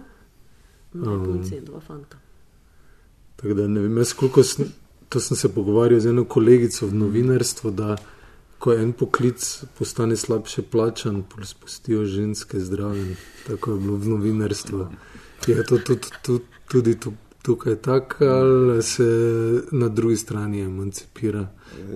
ne 0.93 1.09
um, 1.09 1.25
punci, 1.25 1.59
dva 1.61 1.79
fanta. 1.79 2.17
Tako 3.35 3.53
da 3.53 3.67
ne 3.67 3.83
vem, 3.83 3.97
jaz 3.97 4.13
koliko 4.13 4.43
sem, 4.43 4.71
to 5.09 5.19
sem 5.19 5.37
se 5.37 5.51
pogovarjal 5.53 5.99
z 5.99 6.13
eno 6.13 6.23
kolegico 6.25 6.87
v 6.87 6.95
novinarstvu, 6.95 7.71
da 7.71 7.97
ko 8.59 8.73
en 8.73 8.91
poklic 8.93 9.63
postane 9.77 10.15
slabše 10.15 10.61
plačan, 10.71 11.23
spustijo 11.43 12.05
ženske 12.05 12.59
zdrave. 12.59 13.15
Tako 13.47 13.71
je 13.71 13.79
bilo 13.79 13.97
v 13.97 14.09
novinarstvu. 14.09 14.87
Je 15.47 15.63
to 15.63 15.77
tudi, 15.77 16.07
tudi, 16.21 16.95
tudi 16.99 17.17
tukaj 17.41 17.75
tako, 17.75 18.25
ali 18.25 18.83
se 18.83 19.03
na 19.71 19.87
drugi 19.87 20.17
strani 20.17 20.61
emancipira 20.61 21.47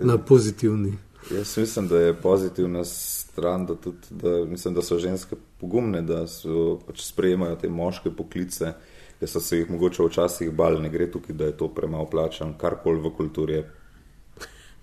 na 0.04 0.18
pozitivni? 0.18 0.98
Jaz 1.32 1.58
mislim, 1.58 1.88
da 1.88 2.00
je 2.00 2.14
pozitivna 2.14 2.84
stran, 2.86 3.66
da, 3.66 3.76
tudi, 3.76 3.98
da, 4.10 4.46
mislim, 4.46 4.74
da 4.74 4.82
so 4.82 5.00
ženske 5.00 5.36
pogumne, 5.60 6.02
da 6.02 6.28
so, 6.28 6.80
pač 6.88 7.06
sprejemajo 7.06 7.56
te 7.56 7.70
moške 7.70 8.12
poklice, 8.12 8.74
da 9.22 9.28
so 9.28 9.40
se 9.40 9.58
jih 9.58 9.72
mogoče 9.72 10.04
včasih 10.04 10.52
bali, 10.52 10.82
ne 10.82 10.90
gre 10.90 11.12
tukaj, 11.12 11.36
da 11.36 11.46
je 11.46 11.58
to 11.58 11.68
premalo 11.68 12.10
plačan, 12.10 12.58
karkoli 12.58 13.00
v 13.00 13.14
kulturi 13.18 13.54
je 13.54 13.70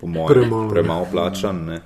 po 0.01 0.07
mojem, 0.07 0.27
premalo, 0.27 0.69
premalo 0.69 1.07
plačan. 1.11 1.65
Ne. 1.65 1.81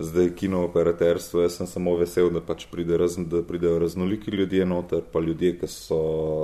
Zdaj, 0.00 0.30
kino 0.36 0.62
operaterstvo, 0.64 1.42
jaz 1.44 1.58
sem 1.58 1.68
samo 1.68 1.92
vesel, 2.00 2.30
da 2.32 2.40
pač 2.40 2.64
pride 2.72 2.96
raz, 2.96 3.18
da 3.20 3.42
pridejo 3.44 3.78
raznoliki 3.82 4.32
ljudje 4.32 4.64
noter, 4.66 5.02
pa 5.12 5.20
ljudje, 5.20 5.58
ki 5.60 5.68
so 5.68 6.00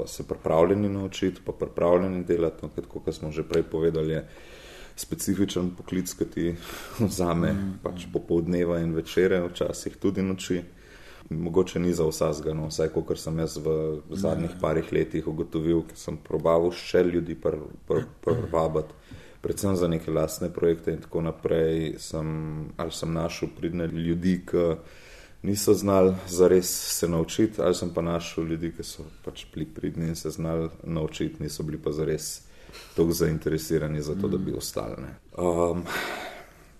se 0.07 0.26
pripravljeni 0.29 0.90
naučiti, 0.92 1.40
pa 1.44 1.57
pripravljeni 1.57 2.24
delati. 2.29 2.66
No, 2.66 2.85
kot 2.88 3.14
smo 3.14 3.33
že 3.33 3.46
prej 3.48 3.64
povedali, 3.72 4.12
je 4.12 4.26
specifičen 4.96 5.70
poklic, 5.79 6.12
ki 6.12 6.29
ti 6.35 6.55
vzame 6.98 7.52
mm. 7.52 7.72
pač 7.83 8.05
popoldneva 8.12 8.81
in 8.85 8.92
večere, 8.94 9.40
včasih 9.48 9.96
tudi 9.96 10.22
noči. 10.22 10.62
mogoče 11.31 11.81
ni 11.81 11.92
za 11.92 12.05
vsega, 12.07 12.52
no, 12.55 12.68
vsaj 12.68 12.92
kot 12.94 13.18
sem 13.18 13.38
jaz 13.38 13.57
v 13.57 13.98
zadnjih 14.11 14.61
parih 14.61 14.92
letih 14.92 15.26
ugotovil, 15.26 15.83
ker 15.88 15.96
sem 15.98 16.16
probal 16.16 16.70
še 16.70 17.02
ljudi 17.02 17.35
prvabiti. 17.35 17.81
Pr, 17.88 18.05
pr 18.22 18.87
Predvsem 19.46 19.76
za 19.78 19.88
neke 19.88 20.11
lastne 20.11 20.48
projekte, 20.50 20.90
in 20.90 21.04
tako 21.04 21.20
naprej, 21.22 22.00
sem, 22.02 22.26
ali 22.76 22.90
sem 22.90 23.12
našel 23.14 23.52
pridne 23.54 23.87
ljudi, 23.87 24.40
ki 24.42 24.64
niso 25.46 25.74
znali 25.74 26.14
zares 26.26 26.66
se 26.98 27.09
naučiti, 27.09 27.62
ali 27.62 27.74
sem 27.74 27.92
pa 27.94 28.02
našel 28.02 28.44
ljudi, 28.44 28.72
ki 28.74 28.82
so 28.82 29.06
pač 29.24 29.44
bili 29.54 29.66
pridni 29.66 30.09
in 30.09 30.16
se 30.16 30.30
znali 30.30 30.68
naučiti, 30.82 31.42
niso 31.42 31.62
bili 31.62 31.78
pa 31.78 31.92
zares 31.92 32.42
tako 32.96 33.12
zainteresirani 33.12 34.02
za 34.02 34.14
to, 34.20 34.28
da 34.28 34.38
bi 34.38 34.52
ostali. 34.52 35.06
Um, 35.38 35.85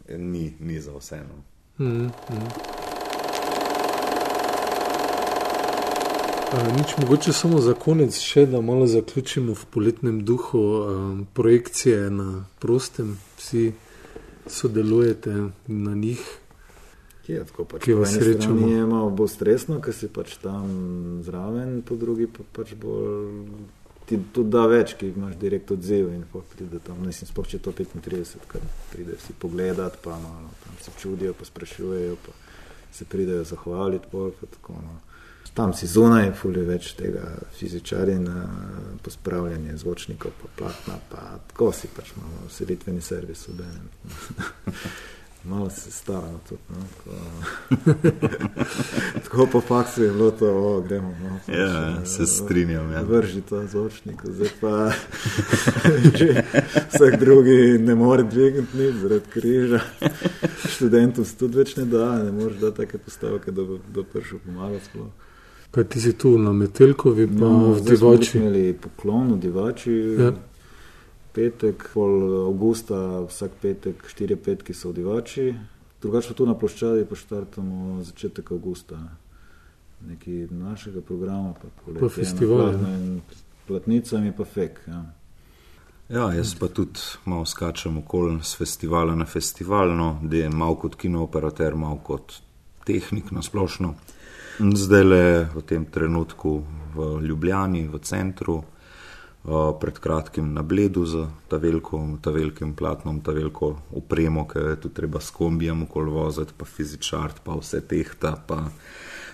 ni, 0.09 0.57
ni 0.61 0.81
za 0.81 0.99
vseeno. 0.99 1.43
Mm, 1.79 1.87
mm. 1.87 2.76
Nič 6.55 6.95
mogoče 6.99 7.33
samo 7.33 7.59
za 7.61 7.75
konec, 7.75 8.15
še 8.23 8.45
da 8.47 8.61
malo 8.63 8.87
zaključimo 8.87 9.55
v 9.55 9.65
poletnem 9.71 10.21
duhu 10.25 10.61
um, 10.63 11.27
projekcije 11.35 12.11
na 12.11 12.45
prostem, 12.63 13.17
vsi 13.39 13.73
sodelujete 14.47 15.35
na 15.67 15.95
njih. 15.95 16.23
Je, 17.27 17.41
tako 17.45 17.65
pač 17.65 17.83
ki 17.83 17.97
vas 17.99 18.15
srečamo. 18.15 18.69
Je 18.71 18.85
malo 18.87 19.11
bolj 19.11 19.33
stresno, 19.35 19.81
ker 19.83 19.95
si 19.95 20.07
pač 20.07 20.37
tam 20.39 20.69
zraven, 21.27 21.81
po 21.83 21.99
drugi 21.99 22.29
pa 22.31 22.47
pač 22.53 22.77
bolj. 22.79 23.43
Ti 24.07 24.21
tudi 24.31 24.55
da 24.55 24.69
več, 24.71 24.95
ki 24.95 25.09
imaš 25.11 25.35
direkt 25.43 25.73
odziv 25.75 26.13
in 26.15 26.23
pride 26.31 26.79
tam, 26.87 27.03
ne 27.03 27.11
smem 27.11 27.27
spoštovati, 27.27 27.59
če 27.59 27.65
to 27.65 27.75
35, 28.07 28.47
kar 28.47 28.63
pride 28.93 29.19
si 29.19 29.35
pogledat, 29.35 29.99
pa 30.05 30.15
malo 30.15 30.55
tam 30.63 30.79
se 30.79 30.95
čudijo, 31.03 31.35
pa 31.35 31.49
sprašujejo, 31.49 32.15
pa 32.23 32.37
se 32.95 33.05
pridejo 33.05 33.43
zahvaliti, 33.51 34.07
pa 34.13 34.31
tako 34.47 34.79
naprej. 34.79 34.95
No 34.95 35.06
tam 35.57 35.73
si 35.75 35.87
zunaj, 35.89 36.35
fulje 36.37 36.63
več 36.69 36.91
tega 36.99 37.31
fizičarjenja, 37.57 38.43
pospravljanja 39.05 39.77
zvočnikov, 39.81 40.35
pa 40.43 40.53
platna, 40.59 40.99
pa 41.09 41.23
tako 41.49 41.71
si 41.73 41.89
pač 41.89 42.13
malo 42.21 42.51
seditveni 42.53 43.01
servis 43.01 43.47
v 43.49 43.65
enem. 43.65 43.87
Malo 45.47 45.71
se 45.71 45.91
stalo 45.91 46.41
tudi. 46.49 46.61
No, 46.75 46.83
tako 49.25 49.47
po 49.53 49.61
faksu 49.61 50.03
je 50.03 50.11
bilo 50.11 50.31
to, 50.31 50.49
o, 50.51 50.81
gremo. 50.81 51.13
No, 51.23 51.39
pač, 51.47 51.55
ja, 51.55 52.07
se 52.07 52.27
strinjam. 52.27 52.91
Ja. 52.93 53.03
Vrži 53.03 53.41
to 53.41 53.61
zvočnik, 53.67 54.25
zdaj 54.25 54.51
pa 54.61 54.91
že 56.19 56.43
vsak 56.91 57.21
drugi 57.21 57.79
ne 57.79 57.95
more 57.95 58.27
dvigniti 58.27 58.77
nič 58.77 58.99
zaradi 59.03 59.31
križa. 59.31 59.81
Študentom 60.67 61.25
se 61.25 61.39
tudi 61.39 61.63
več 61.63 61.77
ne 61.77 61.87
da, 61.95 62.11
ne 62.27 62.35
moreš 62.35 62.59
da 62.59 62.73
take 62.75 62.99
postavke, 62.99 63.55
da 63.55 63.63
bo 63.63 64.05
prišel 64.13 64.43
pomagati. 64.45 65.07
Kaj 65.71 65.85
ti 65.85 66.01
si 66.01 66.13
tu 66.19 66.39
na 66.39 66.53
Metelkovi, 66.53 67.27
pa 67.27 67.49
no, 67.49 67.73
v 67.75 67.81
Divači? 67.85 68.31
Smo 68.31 68.41
imeli 68.41 68.73
poklon 68.73 69.35
v 69.35 69.39
Divači, 69.41 69.95
ja. 70.19 70.33
petek, 71.33 71.89
pol 71.95 72.47
avgusta, 72.47 73.27
vsak 73.27 73.59
petek, 73.63 74.07
štiri 74.09 74.37
petki 74.37 74.75
so 74.75 74.91
v 74.91 75.01
Divači. 75.01 75.47
Drugače 76.03 76.35
tu 76.35 76.47
na 76.47 76.55
ploščadi 76.55 77.05
pa 77.09 77.17
štartamo 77.19 78.01
začetek 78.05 78.53
avgusta. 78.53 78.99
Neki 80.07 80.47
našega 80.53 81.01
programa, 81.01 81.55
pa 81.57 81.69
poletje. 81.85 82.03
Pa 82.05 82.13
festival. 82.13 82.73
Ja. 82.73 82.97
Platnicami 83.67 84.33
pa 84.37 84.45
fek. 84.45 84.81
Ja. 84.87 85.05
Ja, 86.09 86.33
jaz 86.33 86.55
pa 86.55 86.69
tudi 86.69 87.03
malo 87.25 87.45
skačem 87.45 87.99
okoli 87.99 88.39
z 88.43 88.57
festivala 88.57 89.15
na 89.15 89.25
festival, 89.27 89.97
no, 89.97 90.21
da 90.23 90.37
je 90.37 90.51
malo 90.51 90.77
kot 90.79 90.95
kinooperater, 90.95 91.75
malo 91.75 91.99
kot 91.99 92.37
tehnik 92.87 93.33
na 93.35 93.43
splošno. 93.43 93.95
Zdaj 94.57 95.05
le 95.05 95.25
v 95.53 95.61
tem 95.69 95.85
trenutku 95.85 96.65
v 96.97 97.21
Ljubljani, 97.21 97.89
v 97.93 97.99
centru, 98.01 98.65
pred 99.81 99.99
kratkim 100.01 100.55
na 100.55 100.63
Bledu 100.65 101.05
z 101.05 101.29
ta, 101.49 101.61
veliko, 101.61 102.01
ta 102.25 102.33
velikim 102.33 102.73
platnom, 102.73 103.21
ta 103.21 103.37
veliko 103.37 103.77
upremo, 103.93 104.49
ki 104.49 104.59
je 104.59 104.81
tu 104.81 104.89
treba 104.89 105.21
s 105.21 105.31
kombijem 105.31 105.85
okoli 105.85 106.11
voziti, 106.11 106.57
pa 106.57 106.65
fizičart, 106.65 107.45
pa 107.45 107.53
vse 107.61 107.85
tehta. 107.85 108.33
Pa 108.47 108.73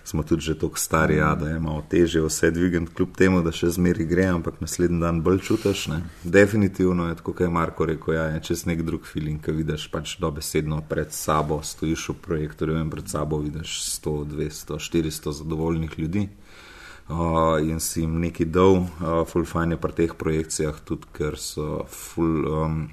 smo 0.04 0.22
tudi 0.22 0.42
že 0.42 0.58
tako 0.58 0.78
stari, 0.78 1.16
ja, 1.16 1.34
da 1.34 1.48
je 1.48 1.60
malo 1.60 1.84
težje 1.90 2.22
vse 2.22 2.50
dvigati, 2.50 2.94
kljub 2.94 3.16
temu, 3.16 3.42
da 3.42 3.52
še 3.52 3.70
zmeri 3.76 4.04
gre, 4.04 4.26
ampak 4.34 4.60
naslednji 4.60 5.00
dan 5.00 5.20
bolj 5.22 5.40
čutiš. 5.46 5.86
Ne? 5.92 6.00
Definitivno 6.24 7.08
je 7.08 7.16
tako, 7.20 7.32
kot 7.32 7.40
je 7.40 7.48
Marko 7.48 7.86
rekel, 7.86 8.14
ja, 8.14 8.24
je 8.34 8.40
čez 8.50 8.66
nek 8.66 8.82
drug 8.82 9.06
feeling, 9.06 9.42
ki 9.42 9.54
vidiš 9.56 9.88
pač 9.92 10.16
dobesedno 10.22 10.82
pred 10.88 11.12
sabo, 11.14 11.60
stojiš 11.62 12.08
v 12.12 12.18
projektorju 12.26 12.80
in 12.80 12.90
pred 12.90 13.08
sabo 13.08 13.38
vidiš 13.42 13.80
100, 14.00 14.16
200, 14.34 14.80
400 14.90 15.36
zadovoljnih 15.42 15.98
ljudi. 15.98 16.28
Uh, 17.12 17.58
in 17.60 17.80
si 17.82 18.00
jim 18.00 18.20
neki 18.22 18.44
dol, 18.46 18.84
uh, 18.86 19.24
full 19.28 19.44
fine 19.44 19.74
je 19.74 19.80
pri 19.82 19.92
teh 19.92 20.12
projekcijah, 20.16 20.78
tudi 20.86 21.10
ker 21.12 21.34
so 21.36 21.82
full. 21.90 22.46
Um, 22.46 22.84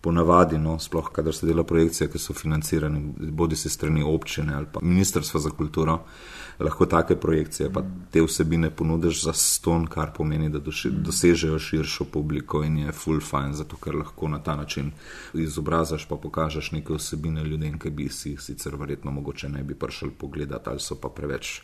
ponavadi, 0.00 0.58
no, 0.58 0.78
sploh 0.78 1.10
kadar 1.12 1.34
se 1.34 1.46
dela 1.46 1.64
projekcije, 1.64 2.08
ki 2.10 2.18
so 2.18 2.34
financirane, 2.34 3.00
bodi 3.18 3.56
se 3.56 3.70
strani 3.70 4.02
občine 4.02 4.54
ali 4.54 4.66
pa 4.72 4.80
Ministrstva 4.82 5.40
za 5.40 5.50
kulturo, 5.50 5.98
lahko 6.60 6.86
take 6.86 7.16
projekcije, 7.16 7.72
pa 7.72 7.82
te 8.10 8.22
vsebine 8.22 8.70
ponudiš 8.70 9.24
za 9.24 9.32
ston, 9.32 9.86
kar 9.86 10.12
pomeni, 10.16 10.48
da 10.48 10.60
dosežejo 10.90 11.58
širšo 11.58 12.04
publiko 12.04 12.62
in 12.64 12.78
je 12.78 12.92
full 12.92 13.20
fine, 13.20 13.52
zato 13.52 13.76
ker 13.76 13.94
lahko 13.94 14.28
na 14.28 14.38
ta 14.38 14.56
način 14.56 14.92
izobražaš, 15.34 16.08
pa 16.08 16.16
pokažeš 16.16 16.72
neke 16.72 16.94
vsebine 16.94 17.44
ljudem, 17.44 17.78
ki 17.78 17.90
bi 17.90 18.08
si 18.08 18.30
jih 18.30 18.40
sicer 18.40 18.76
verjetno 18.76 19.10
mogoče 19.10 19.48
ne 19.48 19.62
bi 19.62 19.74
prišli 19.74 20.10
pogledati 20.10 20.70
ali 20.70 20.80
so 20.80 20.94
pa 20.94 21.08
preveč. 21.08 21.62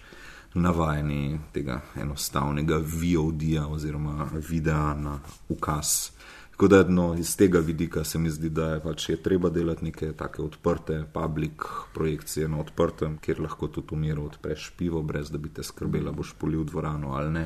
Navajeni 0.55 1.39
tega 1.53 1.81
enostavnega 1.99 2.77
VOD-ja 2.79 3.67
oziroma 3.67 4.29
videa 4.49 4.95
na 4.95 5.19
ukaz, 5.49 6.11
Tako 6.55 6.69
da 6.69 6.85
no, 6.89 7.15
iz 7.19 7.37
tega 7.37 7.59
vidika 7.59 8.05
se 8.05 8.19
mi 8.19 8.31
zdi, 8.31 8.49
da 8.49 8.69
je, 8.69 8.81
pač 8.81 9.09
je 9.09 9.17
treba 9.23 9.49
delati 9.51 9.85
neke 9.85 10.13
take 10.13 10.43
odprte, 10.43 11.01
public 11.13 11.67
projekcije 11.95 12.49
na 12.49 12.61
odprtem, 12.63 13.17
kjer 13.19 13.41
lahko 13.43 13.67
tudi 13.69 13.91
v 13.91 13.99
miru 13.99 14.27
odpreš 14.29 14.69
pivo, 14.79 15.03
brez 15.03 15.33
da 15.35 15.39
bi 15.39 15.51
te 15.51 15.63
skrbela, 15.67 16.13
boš 16.13 16.37
polil 16.39 16.63
dvorano 16.65 17.17
ali 17.19 17.33
ne. 17.33 17.45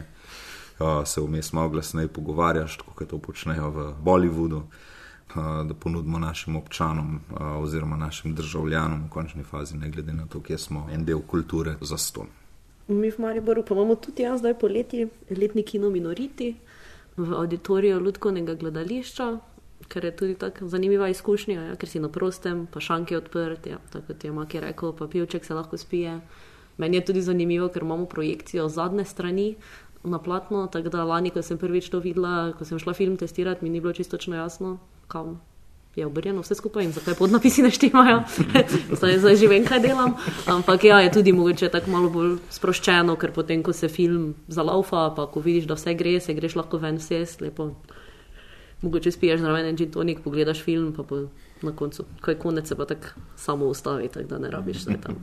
Uh, 0.78 1.08
se 1.08 1.24
vmes 1.24 1.52
malo 1.52 1.72
glasneje 1.72 2.08
pogovarjaš, 2.08 2.76
kot 2.84 3.08
to 3.08 3.18
počnejo 3.18 3.70
v 3.70 3.88
Bollywoodu, 4.04 4.60
uh, 4.60 5.40
da 5.64 5.74
ponudimo 5.74 6.18
našim 6.18 6.56
občanom 6.56 7.16
uh, 7.16 7.40
oziroma 7.62 7.96
našim 7.96 8.34
državljanom 8.34 9.06
v 9.06 9.10
končni 9.10 9.44
fazi, 9.44 9.76
ne 9.76 9.88
glede 9.88 10.12
na 10.12 10.26
to, 10.26 10.44
kje 10.44 10.58
smo, 10.58 10.88
en 10.92 11.04
del 11.04 11.24
kulture 11.24 11.78
za 11.80 11.96
ston. 11.96 12.28
Mi 12.88 13.10
v 13.10 13.18
Mariboru 13.18 13.64
pa 13.64 13.74
imamo 13.74 13.94
tudi 13.96 14.22
jaz 14.22 14.40
zdaj 14.40 14.58
poleti, 14.58 15.08
letni 15.30 15.62
kino 15.62 15.90
minoriti 15.90 16.54
v 17.18 17.34
auditoriju 17.34 18.00
Ludkovnega 18.00 18.54
gledališča, 18.54 19.28
ker 19.88 20.04
je 20.04 20.16
tudi 20.16 20.34
tako 20.38 20.68
zanimiva 20.68 21.08
izkušnja, 21.08 21.62
ja, 21.70 21.76
ker 21.76 21.88
si 21.88 22.00
na 22.00 22.08
prostem, 22.12 22.66
pa 22.70 22.80
šanki 22.80 23.16
odprt, 23.16 23.66
ja, 23.66 23.78
tako 23.92 24.12
kot 24.12 24.24
je 24.24 24.32
Maki 24.32 24.60
rekel, 24.60 24.92
pa 24.92 25.06
pivček 25.06 25.44
se 25.44 25.54
lahko 25.54 25.76
spije. 25.76 26.20
Meni 26.78 26.96
je 26.96 27.04
tudi 27.10 27.22
zanimivo, 27.22 27.68
ker 27.68 27.82
imamo 27.82 28.06
projekcijo 28.06 28.68
zadnje 28.68 29.04
strani 29.04 29.54
na 30.04 30.18
platno, 30.22 30.66
tako 30.72 30.88
da 30.94 31.04
lani, 31.04 31.30
ko 31.30 31.42
sem 31.42 31.58
prvič 31.58 31.90
to 31.90 31.98
videla, 31.98 32.52
ko 32.58 32.64
sem 32.64 32.78
šla 32.78 32.94
film 32.94 33.16
testirati, 33.16 33.64
mi 33.64 33.70
ni 33.70 33.80
bilo 33.80 33.92
čisto 33.92 34.18
jasno, 34.26 34.78
kam 35.08 35.40
je 35.98 36.06
obrjeno 36.06 36.42
vse 36.42 36.54
skupaj 36.54 36.84
in 36.84 36.92
zakaj 36.92 37.14
podnapisi 37.18 37.62
ne 37.66 37.70
štimajo. 37.70 38.22
zdaj, 38.98 39.18
zdaj 39.18 39.36
že 39.36 39.48
vem, 39.50 39.64
kaj 39.66 39.80
delam. 39.84 40.14
Ampak 40.46 40.84
ja, 40.84 41.00
je 41.00 41.12
tudi 41.12 41.32
mogoče 41.32 41.68
tako 41.68 41.90
malo 41.90 42.10
bolj 42.10 42.36
sproščeno, 42.54 43.16
ker 43.16 43.32
potem, 43.34 43.62
ko 43.62 43.72
se 43.72 43.88
film 43.88 44.34
zalaufa, 44.48 45.08
pa 45.16 45.26
ko 45.26 45.42
vidiš, 45.44 45.68
da 45.68 45.78
vse 45.78 45.94
gre, 45.98 46.18
se 46.20 46.34
greš 46.34 46.56
lahko 46.58 46.80
ven 46.82 47.00
sest, 47.02 47.42
lepo. 47.44 47.72
Mogoče 48.82 49.10
spiješ 49.10 49.40
zraven 49.42 49.66
en 49.66 49.76
gin 49.76 49.90
tonik, 49.90 50.20
pogledaš 50.22 50.62
film, 50.62 50.92
pa 50.94 51.02
na 51.62 51.72
koncu, 51.74 52.04
ko 52.22 52.30
je 52.30 52.38
konec, 52.38 52.68
se 52.68 52.76
pa 52.78 52.86
tako 52.86 53.24
samo 53.36 53.66
ustavi, 53.66 54.08
tako 54.08 54.28
da 54.28 54.38
ne 54.38 54.50
rabiš 54.50 54.84
zdaj 54.86 55.00
tam. 55.02 55.18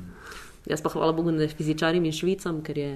Jaz 0.65 0.81
pa 0.81 0.89
hvala 0.89 1.13
Bogu 1.13 1.31
ne 1.31 1.47
fizičarim 1.47 2.05
in 2.05 2.11
švicam, 2.11 2.59
ker 2.65 2.77
je 2.77 2.91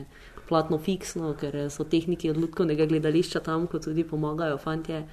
platno 0.49 0.80
fiksno, 0.82 1.36
ker 1.39 1.55
so 1.69 1.86
tehniki 1.86 2.32
odlutkovnega 2.34 2.89
gledališča 2.89 3.39
tam, 3.45 3.67
ko 3.69 3.80
tudi 3.80 4.03
pomagajo 4.03 4.57
fantje, 4.57 5.03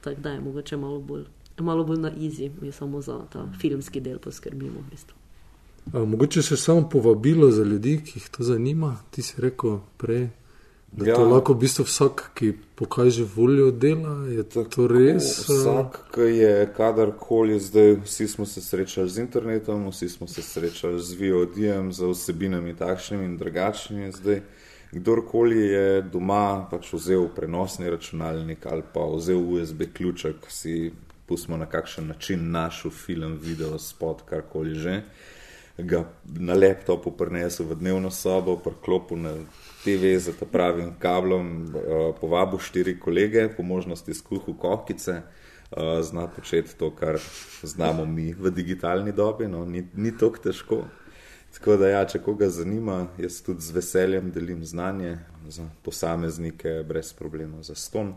tako 0.00 0.20
da 0.20 0.30
je 0.30 0.40
mogoče 0.40 0.76
malo 0.80 1.00
bolj 1.00 1.26
malo 1.64 1.84
bolj 1.84 2.00
na 2.00 2.10
izi, 2.10 2.50
mi 2.60 2.72
samo 2.72 3.00
za 3.00 3.18
ta 3.32 3.48
filmski 3.60 4.00
del 4.00 4.18
poskrbimo. 4.18 4.80
V 4.80 4.90
bistvu. 4.90 5.16
A, 5.92 6.02
mogoče 6.04 6.42
še 6.42 6.56
samo 6.58 6.88
povabilo 6.90 7.50
za 7.50 7.64
ljudi, 7.64 8.00
ki 8.04 8.18
jih 8.18 8.28
to 8.34 8.44
zanima. 8.44 8.96
Ti 9.10 9.22
si 9.22 9.40
rekel 9.40 9.78
prej, 9.96 10.28
da 10.92 11.06
ja. 11.06 11.14
to 11.14 11.28
lahko 11.28 11.54
v 11.54 11.62
bistvu 11.62 11.84
vsak, 11.86 12.24
ki 12.34 12.52
pokaže 12.74 13.24
voljo 13.24 13.70
dela. 13.70 14.16
Je 14.26 14.42
Tako, 14.42 14.70
to 14.70 14.86
res? 14.90 15.30
Vsak, 15.46 16.00
ki 16.14 16.28
je 16.32 16.52
kadarkoli 16.76 17.60
zdaj, 17.60 18.00
vsi 18.04 18.28
smo 18.28 18.46
se 18.46 18.60
srečali 18.60 19.10
z 19.10 19.22
internetom, 19.26 19.86
vsi 19.90 20.08
smo 20.08 20.26
se 20.26 20.42
srečali 20.42 21.00
z 21.02 21.20
VOD-jem, 21.20 21.92
z 21.92 22.12
vsebinami 22.12 22.74
takšnimi 22.74 23.24
in 23.24 23.36
drugačnimi. 23.38 24.12
Zdaj, 24.12 24.42
kdorkoli 24.92 25.60
je 25.60 26.02
doma 26.02 26.66
pač 26.70 26.92
vzel 26.94 27.28
prenosni 27.34 27.90
računalnik 27.90 28.66
ali 28.66 28.82
pa 28.94 29.06
vzel 29.16 29.38
USB 29.38 29.86
ključek, 29.94 30.48
si 30.48 30.92
pustimo 31.26 31.56
na 31.56 31.66
kakšen 31.66 32.06
način 32.06 32.50
našo 32.50 32.90
film, 32.90 33.38
video, 33.42 33.78
spot, 33.78 34.22
karkoli 34.22 34.74
že. 34.74 35.02
ga 35.78 36.04
na 36.24 36.54
laptopu 36.54 37.10
prinesel 37.12 37.66
v 37.66 37.76
dnevno 37.76 38.10
sobo, 38.10 38.56
prklopil 38.56 39.18
na 39.20 39.32
TV 39.84 40.16
z 40.16 40.32
pravim 40.52 40.94
kablom, 40.98 41.68
uh, 41.68 42.16
povabil 42.20 42.58
štiri 42.58 42.96
kolege, 43.00 43.48
po 43.56 43.62
možnosti 43.62 44.14
skuhal 44.14 44.56
kohkice. 44.56 45.20
Uh, 45.66 46.00
zna 46.00 46.28
početi 46.32 46.72
to, 46.78 46.90
kar 46.90 47.18
znamo 47.62 48.04
mi 48.04 48.32
v 48.32 48.50
digitalni 48.50 49.12
dobi, 49.12 49.48
no, 49.48 49.64
ni, 49.64 49.84
ni 49.94 50.16
tako 50.16 50.38
težko. 50.38 50.84
Tako 51.52 51.76
da, 51.76 51.88
ja, 51.88 52.04
če 52.04 52.20
koga 52.24 52.48
zanima, 52.48 53.06
jaz 53.20 53.40
tudi 53.44 53.64
z 53.64 53.72
veseljem 53.76 54.30
delim 54.32 54.64
znanje 54.64 55.18
za 55.48 55.68
posameznike, 55.82 56.82
brez 56.88 57.12
problema, 57.12 57.62
za 57.62 57.74
ston, 57.74 58.14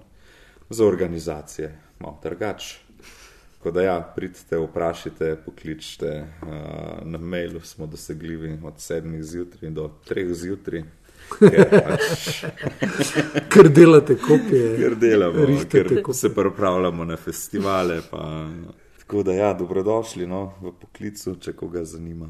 za 0.70 0.86
organizacije, 0.86 1.72
malo 2.00 2.20
drugače. 2.24 2.89
Tako 3.60 3.72
da, 3.72 3.82
ja, 3.82 4.14
pridite, 4.16 4.58
vprašajte, 4.58 5.36
pokličite. 5.46 6.28
Uh, 6.42 6.48
na 7.04 7.18
mailu 7.18 7.60
smo 7.60 7.88
dosegljivi 7.88 8.60
od 8.64 8.74
7 8.74 9.22
zjutraj 9.22 9.72
do 9.72 9.92
3 10.10 10.34
zjutraj. 10.34 10.84
Pač, 11.40 12.46
ker 13.50 13.70
delate 13.70 14.18
kopije. 14.18 14.78
Ker 14.78 14.96
delamo, 14.96 15.46
ker 15.72 16.04
se 16.14 16.36
pripravljamo 16.36 17.06
na 17.06 17.18
festivale. 17.18 18.02
Pa, 18.12 18.48
tako 19.00 19.24
da, 19.24 19.34
ja, 19.34 19.54
dobrodošli 19.54 20.28
no, 20.28 20.54
v 20.62 20.72
poklicu, 20.80 21.36
če 21.36 21.54
koga 21.54 21.84
zanima. 21.84 22.30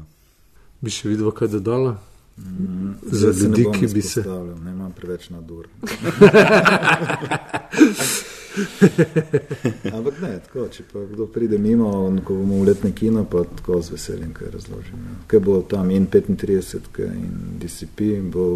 Bi 0.80 0.90
še 0.90 1.08
videl, 1.12 1.30
kaj 1.30 1.48
dodala? 1.54 1.94
Mm, 2.40 2.94
Za 3.02 3.30
ljudi, 3.30 3.66
ki 3.78 3.86
bi 3.94 4.02
se. 4.02 4.24
Ne 4.64 4.70
imam 4.74 4.92
preveč 4.98 5.30
nadur. 5.30 5.68
Ampak 9.96 10.20
ne, 10.22 10.32
tako, 10.46 10.66
če 10.72 10.84
pa 10.92 11.04
kdo 11.12 11.26
pride 11.30 11.58
mimo, 11.58 11.90
ko 12.24 12.34
bomo 12.34 12.62
v 12.62 12.70
letne 12.70 12.90
kino, 12.96 13.24
pa 13.24 13.44
tako 13.44 13.80
z 13.82 13.94
veseljem 13.94 14.32
kaj 14.34 14.50
razložim. 14.56 15.02
Ja. 15.06 15.16
Kaj 15.30 15.42
bo 15.46 15.60
tam 15.62 15.90
in 15.94 16.08
35, 16.10 16.90
kaj 16.92 17.10
in 17.10 17.58
DCP, 17.62 18.14
in 18.18 18.30
bo 18.34 18.46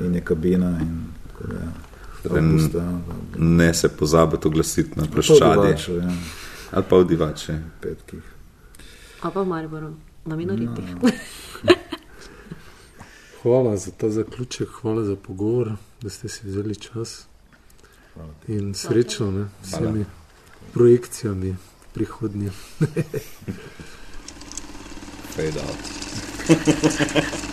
in 0.00 0.14
je 0.14 0.24
kabina. 0.24 0.76
In, 0.80 1.00
tako, 1.28 1.54
ja. 1.54 1.72
Avgusta, 2.30 2.84
ne 3.38 3.74
se 3.74 3.88
pozabite 3.88 4.48
oglasiti 4.48 4.94
na 4.94 5.08
ploščadi. 5.10 5.72
Ja. 5.98 6.12
Ali 6.70 6.86
pa 6.88 7.00
v 7.02 7.08
divače. 7.10 7.56
Petkih. 7.82 8.28
A 9.22 9.30
pa 9.30 9.42
v 9.42 9.50
Mariboru, 9.50 9.90
na 10.24 10.38
minoritih. 10.38 10.94
No. 11.02 11.10
hvala 13.42 13.76
za 13.76 13.90
ta 13.90 14.10
zaključek, 14.10 14.68
hvala 14.80 15.04
za 15.04 15.16
pogovor, 15.16 15.72
da 16.00 16.10
ste 16.10 16.28
si 16.28 16.46
vzeli 16.46 16.76
čas. 16.76 17.26
In 18.48 18.74
srečno 18.74 19.30
ne, 19.30 19.48
s 19.62 19.72
vsemi 19.72 20.04
projekcijami 20.72 21.56
prihodnje. 21.94 22.50
Fade 25.34 25.60
out. 25.60 25.76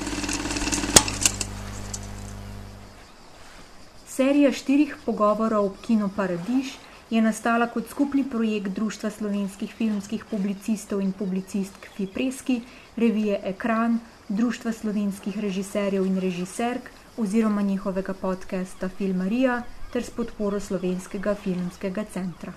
Serija 4.19 4.51
štirih 4.51 4.97
pogovorov 5.05 5.69
Kino 5.81 6.09
Paradiž 6.15 6.65
je 7.09 7.21
nastala 7.21 7.67
kot 7.67 7.89
skupni 7.89 8.23
projekt 8.29 8.67
Društva 8.75 9.09
slovenskih 9.09 9.73
filmskih 9.73 10.25
publicistov 10.25 11.01
in 11.01 11.11
publicistk 11.11 11.87
Fipreski, 11.95 12.61
revije 12.95 13.39
Ekran, 13.43 13.99
Društva 14.29 14.71
slovenskih 14.71 15.39
režiserjev 15.39 16.05
in 16.05 16.19
režiserk 16.19 16.89
oziroma 17.17 17.61
njihovega 17.61 18.13
podcasta 18.13 18.89
Filmarija 18.89 19.63
ter 19.91 20.03
s 20.03 20.11
podporo 20.13 20.59
Slovenskega 20.59 21.35
filmskega 21.35 22.05
centra. 22.13 22.53